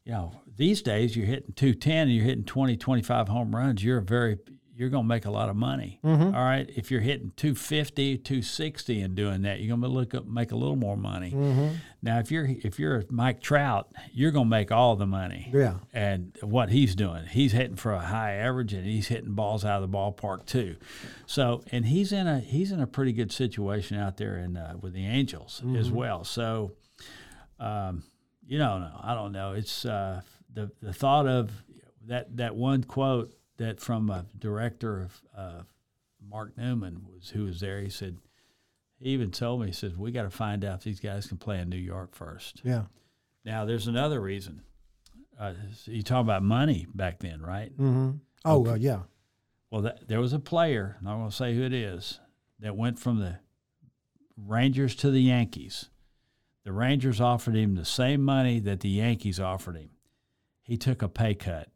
you 0.05 0.11
know 0.11 0.33
these 0.57 0.81
days 0.81 1.15
you're 1.15 1.25
hitting 1.25 1.53
210 1.55 1.97
and 2.07 2.11
you're 2.15 2.25
hitting 2.25 2.43
20 2.43 2.77
25 2.77 3.27
home 3.27 3.55
runs 3.55 3.83
you're 3.83 4.01
very 4.01 4.37
you're 4.75 4.89
going 4.89 5.03
to 5.03 5.07
make 5.07 5.25
a 5.25 5.29
lot 5.31 5.49
of 5.49 5.55
money 5.55 5.99
Mm-hmm. 6.03 6.35
All 6.35 6.43
right 6.43 6.67
if 6.75 6.89
you're 6.89 7.01
hitting 7.01 7.31
250 7.37 8.17
260 8.17 9.01
and 9.01 9.15
doing 9.15 9.43
that 9.43 9.59
you're 9.59 9.69
going 9.75 9.81
to 9.81 9.87
look 9.87 10.13
up 10.15 10.25
make 10.25 10.51
a 10.51 10.55
little 10.55 10.75
more 10.75 10.97
money 10.97 11.31
Mm-hmm. 11.31 11.75
now 12.01 12.17
if 12.19 12.31
you're 12.31 12.45
if 12.63 12.79
you're 12.79 13.03
Mike 13.09 13.39
Trout 13.41 13.91
you're 14.13 14.31
going 14.31 14.45
to 14.45 14.49
make 14.49 14.71
all 14.71 14.95
the 14.95 15.05
money 15.05 15.49
Yeah. 15.53 15.75
and 15.93 16.35
what 16.41 16.69
he's 16.69 16.95
doing. 16.95 17.25
He's 17.27 17.51
hitting 17.51 17.75
for 17.77 17.93
a 17.93 17.99
high 18.01 18.33
average, 18.33 18.73
and 18.73 18.85
he's 18.85 19.07
hitting 19.07 19.33
balls 19.33 19.63
out 19.65 19.81
of 19.83 19.91
the 19.91 19.95
ballpark 19.97 20.45
too. 20.45 20.75
So, 21.25 21.63
and 21.71 21.85
he's 21.85 22.11
in 22.11 22.27
a 22.27 22.39
he's 22.39 22.71
in 22.71 22.79
a 22.79 22.87
pretty 22.87 23.11
good 23.13 23.31
situation 23.31 23.97
out 23.97 24.17
there 24.17 24.37
in 24.37 24.55
uh, 24.57 24.75
with 24.81 24.93
the 24.93 25.05
Angels 25.05 25.61
as 25.77 25.89
well. 25.91 26.23
So, 26.23 26.73
um, 27.59 28.03
you 28.45 28.57
know, 28.59 28.77
no, 28.79 28.91
I 29.01 29.13
don't 29.15 29.31
know. 29.31 29.53
It's 29.53 29.85
uh, 29.85 30.21
the 30.53 30.71
the 30.81 30.93
thought 30.93 31.27
of 31.27 31.63
that 32.07 32.37
that 32.37 32.55
one 32.55 32.83
quote 32.83 33.33
that 33.57 33.79
from 33.79 34.09
a 34.09 34.25
director 34.37 35.01
of 35.01 35.21
uh, 35.35 35.63
Mark 36.29 36.57
Newman 36.57 37.05
was 37.11 37.29
who 37.29 37.45
was 37.45 37.59
there. 37.59 37.81
He 37.81 37.89
said. 37.89 38.17
He 38.99 39.09
even 39.09 39.31
told 39.31 39.59
me, 39.59 39.67
he 39.67 39.73
says, 39.73 39.97
we 39.97 40.13
got 40.13 40.23
to 40.23 40.29
find 40.29 40.63
out 40.63 40.77
if 40.77 40.83
these 40.85 41.01
guys 41.01 41.25
can 41.25 41.35
play 41.35 41.59
in 41.59 41.67
New 41.67 41.75
York 41.75 42.15
first. 42.15 42.61
Yeah. 42.63 42.83
Now, 43.43 43.65
there's 43.65 43.87
another 43.87 44.21
reason. 44.21 44.61
Uh, 45.37 45.55
you 45.83 46.03
talk 46.03 46.21
about 46.21 46.41
money 46.41 46.87
back 46.93 47.19
then, 47.19 47.41
right? 47.41 47.73
Mm-hmm. 47.77 48.11
Oh, 48.45 48.65
uh, 48.65 48.75
yeah. 48.75 48.99
Well, 49.69 49.81
that, 49.81 50.07
there 50.07 50.21
was 50.21 50.31
a 50.31 50.39
player, 50.39 50.95
and 50.99 51.09
I'm 51.09 51.15
not 51.15 51.19
going 51.19 51.29
to 51.31 51.35
say 51.35 51.53
who 51.53 51.63
it 51.63 51.73
is, 51.73 52.21
that 52.59 52.77
went 52.77 52.97
from 52.97 53.19
the 53.19 53.39
Rangers 54.37 54.95
to 54.97 55.11
the 55.11 55.23
Yankees. 55.23 55.89
The 56.63 56.71
Rangers 56.71 57.19
offered 57.19 57.55
him 57.55 57.75
the 57.75 57.83
same 57.83 58.21
money 58.21 58.61
that 58.61 58.79
the 58.79 58.89
Yankees 58.89 59.37
offered 59.37 59.75
him. 59.75 59.89
He 60.63 60.77
took 60.77 61.01
a 61.01 61.07
pay 61.07 61.35
cut, 61.35 61.69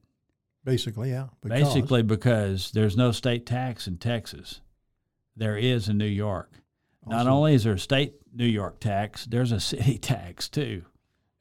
Basically, 0.68 1.12
yeah. 1.12 1.28
Because, 1.42 1.64
basically 1.64 2.04
because 2.04 2.72
there's 2.72 2.98
no 2.98 3.14
state 3.14 3.46
tax 3.46 3.88
in 3.88 3.98
Texas. 3.98 4.60
There 5.34 5.56
is 5.58 5.88
in 5.88 5.98
New 5.98 6.04
York. 6.04 6.52
Not 7.06 7.26
only 7.26 7.54
is 7.54 7.64
there 7.64 7.76
a 7.76 7.80
state 7.80 8.16
New 8.34 8.46
York 8.46 8.82
tax, 8.82 9.26
there's 9.26 9.54
a 9.54 9.60
city 9.62 9.98
tax 9.98 10.50
too, 10.50 10.84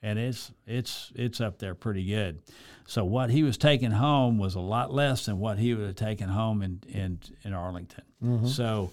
and 0.01 0.17
it's 0.17 0.53
it's 0.65 1.11
it's 1.17 1.41
up 1.41 1.59
there 1.59 1.75
pretty 1.75 2.05
good. 2.05 2.41
So 2.87 3.05
what 3.05 3.31
he 3.31 3.43
was 3.43 3.59
taking 3.59 3.91
home 3.91 4.39
was 4.39 4.55
a 4.55 4.61
lot 4.61 4.95
less 4.95 5.27
than 5.27 5.41
what 5.41 5.59
he 5.59 5.75
would 5.75 5.87
have 5.87 5.97
taken 5.97 6.29
home 6.29 6.63
in 6.63 6.83
in, 6.87 7.19
in 7.43 7.53
Arlington. 7.53 8.05
Mhm. 8.23 8.47
So 8.47 8.93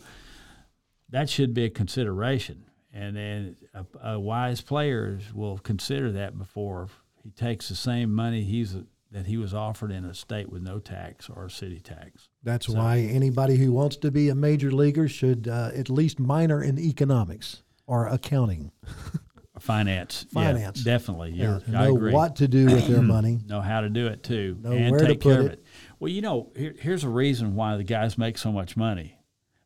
that 1.10 1.30
should 1.30 1.54
be 1.54 1.66
a 1.66 1.70
consideration, 1.70 2.66
and 2.92 3.16
then 3.16 3.56
a, 3.76 4.14
a 4.14 4.20
wise 4.20 4.62
player 4.62 5.20
will 5.32 5.60
consider 5.60 6.12
that 6.14 6.40
before 6.40 6.88
he 7.24 7.32
takes 7.32 7.70
the 7.70 7.76
same 7.76 8.14
money 8.14 8.44
he's 8.44 8.76
that 9.12 9.28
he 9.28 9.38
was 9.38 9.54
offered 9.54 9.92
in 9.92 10.06
a 10.06 10.14
state 10.14 10.50
with 10.50 10.64
no 10.64 10.80
tax 10.80 11.30
or 11.30 11.46
a 11.46 11.50
city 11.50 11.80
tax. 11.80 12.30
That's 12.42 12.66
So- 12.66 12.74
why 12.74 12.98
anybody 13.00 13.58
who 13.58 13.72
wants 13.72 13.96
to 13.98 14.10
be 14.12 14.30
a 14.30 14.36
major 14.36 14.72
leaguer 14.72 15.08
should 15.08 15.48
uh, 15.48 15.70
at 15.76 15.88
least 15.90 16.20
minor 16.20 16.64
in 16.64 16.80
economics 16.80 17.62
or 17.86 18.08
accounting. 18.08 18.72
Finance, 19.60 20.26
Yeah, 20.32 20.44
Finance. 20.52 20.84
definitely. 20.84 21.32
You're, 21.34 21.60
to 21.60 21.78
I 21.78 21.86
know 21.86 21.96
agree. 21.96 22.12
what 22.12 22.36
to 22.38 22.48
do 22.48 22.66
with 22.66 22.88
their 22.88 23.02
money. 23.18 23.40
know 23.46 23.62
how 23.62 23.82
to 23.82 23.90
do 23.90 24.08
it 24.08 24.24
too 24.24 24.58
Know 24.62 24.72
and 24.72 24.90
where 24.92 25.00
to 25.02 25.08
take 25.08 25.22
care 25.22 25.36
put 25.38 25.40
of 25.46 25.52
it. 25.52 25.54
it. 25.60 25.66
Well, 26.00 26.10
you 26.12 26.22
know, 26.22 26.52
here, 26.56 26.74
here's 26.80 27.04
a 27.04 27.10
reason 27.10 27.56
why 27.56 27.78
the 27.78 27.84
guys 27.84 28.18
make 28.18 28.38
so 28.40 28.52
much 28.52 28.76
money 28.76 29.20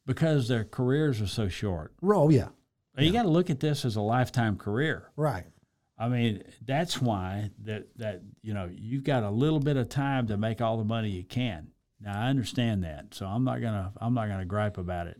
because 0.05 0.49
their 0.49 0.65
careers 0.65 1.21
are 1.21 1.27
so 1.27 1.47
short. 1.47 1.93
Oh, 2.03 2.29
yeah. 2.29 2.49
You 2.97 3.11
got 3.13 3.23
to 3.23 3.29
look 3.29 3.49
at 3.49 3.59
this 3.59 3.85
as 3.85 3.95
a 3.95 4.01
lifetime 4.01 4.57
career. 4.57 5.09
Right. 5.15 5.45
I 5.99 6.09
mean, 6.09 6.43
that's 6.65 7.01
why 7.01 7.49
that 7.63 7.87
that 7.97 8.21
you 8.43 8.53
know 8.53 8.69
you've 8.71 9.03
got 9.03 9.23
a 9.23 9.29
little 9.31 9.59
bit 9.59 9.77
of 9.77 9.89
time 9.89 10.27
to 10.27 10.37
make 10.37 10.61
all 10.61 10.77
the 10.77 10.83
money 10.83 11.09
you 11.09 11.23
can. 11.23 11.69
Now 11.99 12.19
I 12.21 12.27
understand 12.29 12.83
that, 12.83 13.13
so 13.15 13.25
I'm 13.25 13.43
not 13.43 13.61
gonna 13.61 13.91
I'm 13.99 14.13
not 14.13 14.27
gonna 14.27 14.45
gripe 14.45 14.77
about 14.77 15.07
it, 15.07 15.19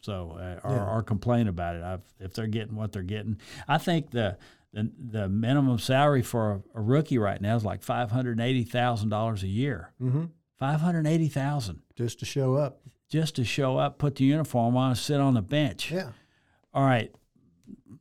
so 0.00 0.38
uh, 0.40 0.60
or, 0.66 0.74
Yeah. 0.76 0.86
or 0.90 1.02
complain 1.02 1.48
about 1.48 1.76
it. 1.76 1.82
I've, 1.82 2.00
if 2.20 2.32
they're 2.34 2.46
getting 2.46 2.76
what 2.76 2.92
they're 2.92 3.02
getting, 3.02 3.38
I 3.66 3.78
think 3.78 4.10
the 4.12 4.38
the, 4.72 4.90
the 4.98 5.28
minimum 5.28 5.78
salary 5.78 6.22
for 6.22 6.52
a, 6.74 6.78
a 6.78 6.80
rookie 6.82 7.18
right 7.18 7.40
now 7.40 7.56
is 7.56 7.64
like 7.64 7.82
five 7.82 8.10
hundred 8.10 8.40
eighty 8.40 8.64
thousand 8.64 9.10
dollars 9.10 9.42
a 9.42 9.48
year. 9.48 9.92
Mm-hmm. 10.00 10.24
Five 10.58 10.80
hundred 10.80 11.06
eighty 11.06 11.28
thousand 11.28 11.82
Just 11.96 12.18
to 12.20 12.24
show 12.26 12.54
up. 12.56 12.80
just 13.10 13.36
to 13.36 13.44
show 13.44 13.76
up, 13.78 13.98
put 13.98 14.16
the 14.16 14.24
uniform 14.24 14.76
on, 14.76 14.94
sit 14.96 15.20
on 15.20 15.34
the 15.34 15.42
bench 15.42 15.90
Yeah. 15.92 16.10
all 16.74 16.84
right, 16.84 17.14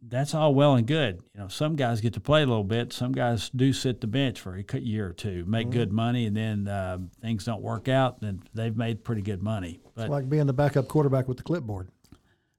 that's 0.02 0.34
all 0.34 0.54
well 0.54 0.76
and 0.76 0.88
good. 0.88 1.22
You 1.34 1.42
know, 1.42 1.48
some 1.48 1.76
guys 1.76 2.02
get 2.02 2.14
to 2.14 2.20
play 2.20 2.44
a 2.44 2.46
little 2.46 2.64
bit. 2.64 2.94
Some 2.94 3.12
guys 3.12 3.50
do 3.50 3.74
sit 3.74 4.02
the 4.02 4.08
bench 4.08 4.40
for 4.40 4.56
a 4.56 4.80
year 4.80 5.08
or 5.08 5.14
two, 5.14 5.44
make 5.46 5.70
good 5.70 5.92
money, 5.92 6.26
and 6.26 6.36
then 6.36 6.68
uh, 6.68 7.00
things 7.22 7.44
don't 7.46 7.62
work 7.62 7.88
out. 7.88 8.22
Then 8.22 8.42
they've 8.54 8.76
made 8.76 9.04
pretty 9.04 9.22
good 9.22 9.44
money. 9.44 9.82
But 9.96 10.04
It's 10.04 10.12
like 10.12 10.30
being 10.30 10.46
the 10.48 10.54
backup 10.54 10.88
quarterback 10.88 11.28
with 11.28 11.38
the 11.38 11.44
clipboard. 11.44 11.90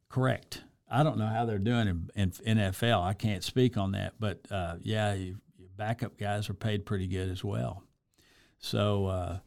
correct. 0.09 0.63
I 0.91 1.03
don't 1.03 1.19
know 1.19 1.27
how 1.27 1.45
they're 1.45 1.59
doing 1.59 2.09
in, 2.15 2.33
in 2.45 2.57
NFL. 2.59 3.03
I 3.03 3.13
can't 3.13 3.45
speak 3.45 3.77
on 3.77 3.93
that, 3.93 4.15
but 4.19 4.41
uh, 4.51 4.77
yeah, 4.83 5.13
you, 5.13 5.37
your 5.59 5.69
backup 5.77 6.17
guys 6.19 6.49
are 6.49 6.55
paid 6.55 6.87
pretty 6.87 7.07
good 7.07 7.29
as 7.29 7.45
well. 7.45 7.83
So, 8.59 9.07
uh, 9.07 9.39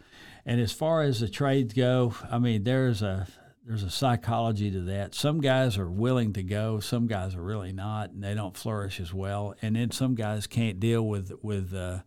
and 0.46 0.62
as 0.62 0.72
far 0.72 1.02
as 1.02 1.20
the 1.20 1.28
trades 1.28 1.74
go, 1.74 2.14
I 2.30 2.38
mean, 2.38 2.64
there's 2.64 3.02
a 3.02 3.28
there's 3.72 3.84
a 3.84 3.90
psychology 3.90 4.70
to 4.70 4.82
that. 4.82 5.16
Some 5.16 5.40
guys 5.40 5.78
are 5.78 5.90
willing 5.90 6.34
to 6.34 6.44
go, 6.44 6.82
some 6.82 7.08
guys 7.08 7.36
are 7.36 7.42
really 7.42 7.72
not, 7.72 8.12
and 8.12 8.22
they 8.22 8.34
don't 8.34 8.58
flourish 8.58 9.00
as 9.00 9.14
well. 9.14 9.56
And 9.62 9.78
then 9.78 9.92
some 9.92 10.14
guys 10.14 10.46
can't 10.46 10.78
deal 10.78 11.08
with 11.08 11.32
with 11.42 11.74
uh, 11.74 12.00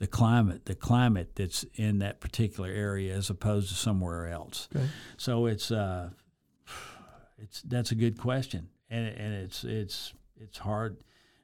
the 0.00 0.08
climate, 0.08 0.64
the 0.64 0.74
climate 0.74 1.36
that's 1.36 1.64
in 1.76 2.00
that 2.00 2.20
particular 2.20 2.68
area 2.68 3.14
as 3.14 3.30
opposed 3.30 3.68
to 3.68 3.76
somewhere 3.76 4.26
else. 4.26 4.68
Okay. 4.74 4.88
So 5.16 5.46
it's 5.46 5.70
uh, 5.70 6.10
it's 7.38 7.62
that's 7.62 7.92
a 7.92 7.94
good 7.94 8.18
question, 8.18 8.68
and 8.90 9.06
and 9.06 9.34
it's 9.34 9.62
it's 9.62 10.12
it's 10.36 10.58
hard. 10.58 10.96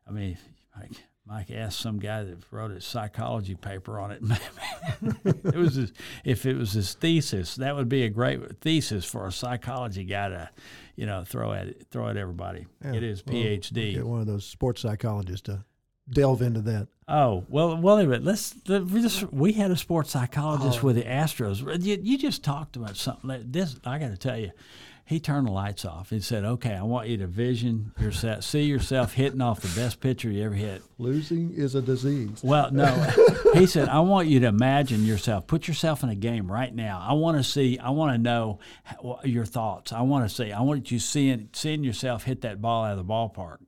I 0.04 0.10
mean, 0.10 0.36
like 0.76 0.90
Mike 1.26 1.50
asked 1.50 1.80
some 1.80 1.98
guy 1.98 2.22
that 2.22 2.36
wrote 2.50 2.70
a 2.70 2.80
psychology 2.82 3.54
paper 3.54 3.98
on 3.98 4.10
it. 4.10 4.22
it 5.24 5.54
was 5.54 5.74
his, 5.74 5.92
if 6.22 6.44
it 6.44 6.54
was 6.54 6.72
his 6.72 6.92
thesis, 6.92 7.56
that 7.56 7.74
would 7.74 7.88
be 7.88 8.04
a 8.04 8.10
great 8.10 8.60
thesis 8.60 9.06
for 9.06 9.26
a 9.26 9.32
psychology 9.32 10.04
guy 10.04 10.28
to, 10.28 10.50
you 10.96 11.06
know, 11.06 11.24
throw 11.24 11.52
at 11.52 11.68
it, 11.68 11.86
throw 11.90 12.08
at 12.08 12.18
everybody. 12.18 12.66
Yeah. 12.84 12.94
It 12.94 13.02
is 13.02 13.22
PhD. 13.22 13.94
Get 13.94 14.06
one 14.06 14.20
of 14.20 14.26
those 14.26 14.44
sports 14.44 14.82
psychologists 14.82 15.46
to 15.46 15.64
delve 16.10 16.42
into 16.42 16.60
that. 16.60 16.88
Oh 17.08 17.44
well, 17.48 17.76
well, 17.76 17.98
anyway, 17.98 18.18
let's 18.18 18.54
we 18.66 19.02
just 19.02 19.32
we 19.32 19.52
had 19.52 19.70
a 19.70 19.76
sports 19.76 20.10
psychologist 20.10 20.80
oh. 20.82 20.86
with 20.86 20.96
the 20.96 21.04
Astros. 21.04 21.82
You, 21.82 21.98
you 22.02 22.18
just 22.18 22.42
talked 22.42 22.76
about 22.76 22.96
something. 22.96 23.44
This 23.46 23.76
I 23.84 23.98
got 23.98 24.10
to 24.10 24.16
tell 24.16 24.38
you 24.38 24.52
he 25.06 25.20
turned 25.20 25.46
the 25.46 25.52
lights 25.52 25.84
off 25.84 26.12
and 26.12 26.24
said, 26.24 26.44
"Okay, 26.44 26.74
I 26.74 26.82
want 26.82 27.08
you 27.08 27.18
to 27.18 27.26
vision 27.26 27.92
yourself, 28.00 28.42
see 28.42 28.62
yourself 28.62 29.12
hitting 29.12 29.40
off 29.40 29.60
the 29.60 29.80
best 29.80 30.00
pitcher 30.00 30.30
you 30.30 30.44
ever 30.44 30.54
hit." 30.54 30.82
Losing 30.98 31.52
is 31.54 31.74
a 31.74 31.82
disease. 31.82 32.42
Well, 32.42 32.70
no, 32.70 32.86
he 33.54 33.66
said, 33.66 33.88
"I 33.88 34.00
want 34.00 34.28
you 34.28 34.40
to 34.40 34.46
imagine 34.46 35.04
yourself, 35.04 35.46
put 35.46 35.68
yourself 35.68 36.02
in 36.02 36.08
a 36.08 36.14
game 36.14 36.50
right 36.50 36.74
now. 36.74 37.04
I 37.06 37.12
want 37.12 37.36
to 37.36 37.44
see, 37.44 37.78
I 37.78 37.90
want 37.90 38.14
to 38.14 38.18
know 38.18 38.58
your 39.24 39.44
thoughts. 39.44 39.92
I 39.92 40.02
want 40.02 40.28
to 40.28 40.34
see, 40.34 40.52
I 40.52 40.62
want 40.62 40.90
you 40.90 40.98
seeing 40.98 41.50
seeing 41.52 41.84
yourself 41.84 42.24
hit 42.24 42.40
that 42.42 42.62
ball 42.62 42.84
out 42.84 42.98
of 42.98 43.06
the 43.06 43.12
ballpark." 43.12 43.58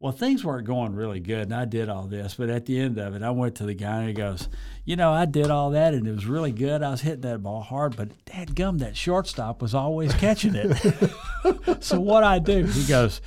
Well, 0.00 0.12
things 0.12 0.44
weren't 0.44 0.64
going 0.64 0.94
really 0.94 1.18
good, 1.18 1.42
and 1.42 1.54
I 1.54 1.64
did 1.64 1.88
all 1.88 2.04
this. 2.04 2.34
But 2.34 2.50
at 2.50 2.66
the 2.66 2.78
end 2.78 2.98
of 2.98 3.16
it, 3.16 3.22
I 3.24 3.32
went 3.32 3.56
to 3.56 3.64
the 3.64 3.74
guy 3.74 3.98
and 3.98 4.08
he 4.08 4.14
goes, 4.14 4.48
"You 4.84 4.94
know, 4.94 5.12
I 5.12 5.24
did 5.24 5.50
all 5.50 5.70
that, 5.70 5.92
and 5.92 6.06
it 6.06 6.12
was 6.12 6.24
really 6.24 6.52
good. 6.52 6.84
I 6.84 6.90
was 6.90 7.00
hitting 7.00 7.22
that 7.22 7.42
ball 7.42 7.62
hard, 7.62 7.96
but 7.96 8.10
that 8.26 8.54
gum, 8.54 8.78
that 8.78 8.96
shortstop 8.96 9.60
was 9.60 9.74
always 9.74 10.14
catching 10.14 10.54
it. 10.54 11.80
so 11.82 11.98
what 11.98 12.22
I 12.22 12.38
do?" 12.38 12.64
He 12.66 12.84
goes, 12.84 13.20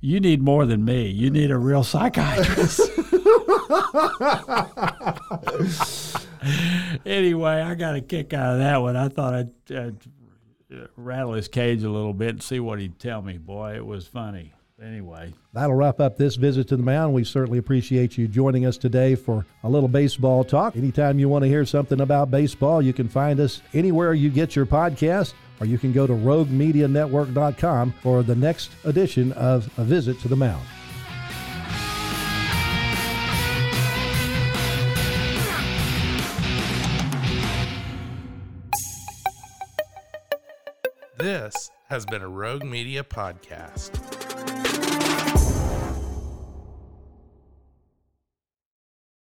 "You 0.00 0.18
need 0.18 0.40
more 0.40 0.64
than 0.64 0.82
me. 0.82 1.08
You 1.08 1.28
need 1.30 1.50
a 1.50 1.58
real 1.58 1.84
psychiatrist." 1.84 2.80
anyway, 7.04 7.60
I 7.60 7.74
got 7.74 7.96
a 7.96 8.00
kick 8.00 8.32
out 8.32 8.54
of 8.54 8.60
that 8.60 8.78
one. 8.78 8.96
I 8.96 9.08
thought 9.08 9.34
I'd, 9.34 9.50
I'd 9.70 9.98
uh, 10.74 10.86
rattle 10.96 11.34
his 11.34 11.48
cage 11.48 11.82
a 11.82 11.90
little 11.90 12.14
bit 12.14 12.30
and 12.30 12.42
see 12.42 12.60
what 12.60 12.78
he'd 12.80 12.98
tell 12.98 13.20
me. 13.20 13.36
Boy, 13.36 13.74
it 13.74 13.84
was 13.84 14.06
funny 14.06 14.54
anyway. 14.82 15.32
That'll 15.52 15.74
wrap 15.74 16.00
up 16.00 16.16
this 16.16 16.36
visit 16.36 16.68
to 16.68 16.76
the 16.76 16.82
mound. 16.82 17.14
We 17.14 17.24
certainly 17.24 17.58
appreciate 17.58 18.18
you 18.18 18.28
joining 18.28 18.66
us 18.66 18.76
today 18.76 19.14
for 19.14 19.46
a 19.62 19.68
little 19.68 19.88
baseball 19.88 20.44
talk. 20.44 20.76
Anytime 20.76 21.18
you 21.18 21.28
want 21.28 21.44
to 21.44 21.48
hear 21.48 21.64
something 21.64 22.00
about 22.00 22.30
baseball, 22.30 22.82
you 22.82 22.92
can 22.92 23.08
find 23.08 23.40
us 23.40 23.62
anywhere 23.74 24.14
you 24.14 24.30
get 24.30 24.56
your 24.56 24.66
podcast, 24.66 25.34
or 25.60 25.66
you 25.66 25.78
can 25.78 25.92
go 25.92 26.06
to 26.06 26.12
roguemedianetwork.com 26.12 27.94
for 28.02 28.22
the 28.22 28.34
next 28.34 28.70
edition 28.84 29.32
of 29.32 29.70
A 29.78 29.84
Visit 29.84 30.20
to 30.20 30.28
the 30.28 30.36
Mound. 30.36 30.62
This 41.18 41.70
has 41.88 42.04
been 42.04 42.22
a 42.22 42.28
Rogue 42.28 42.64
Media 42.64 43.04
podcast. 43.04 44.21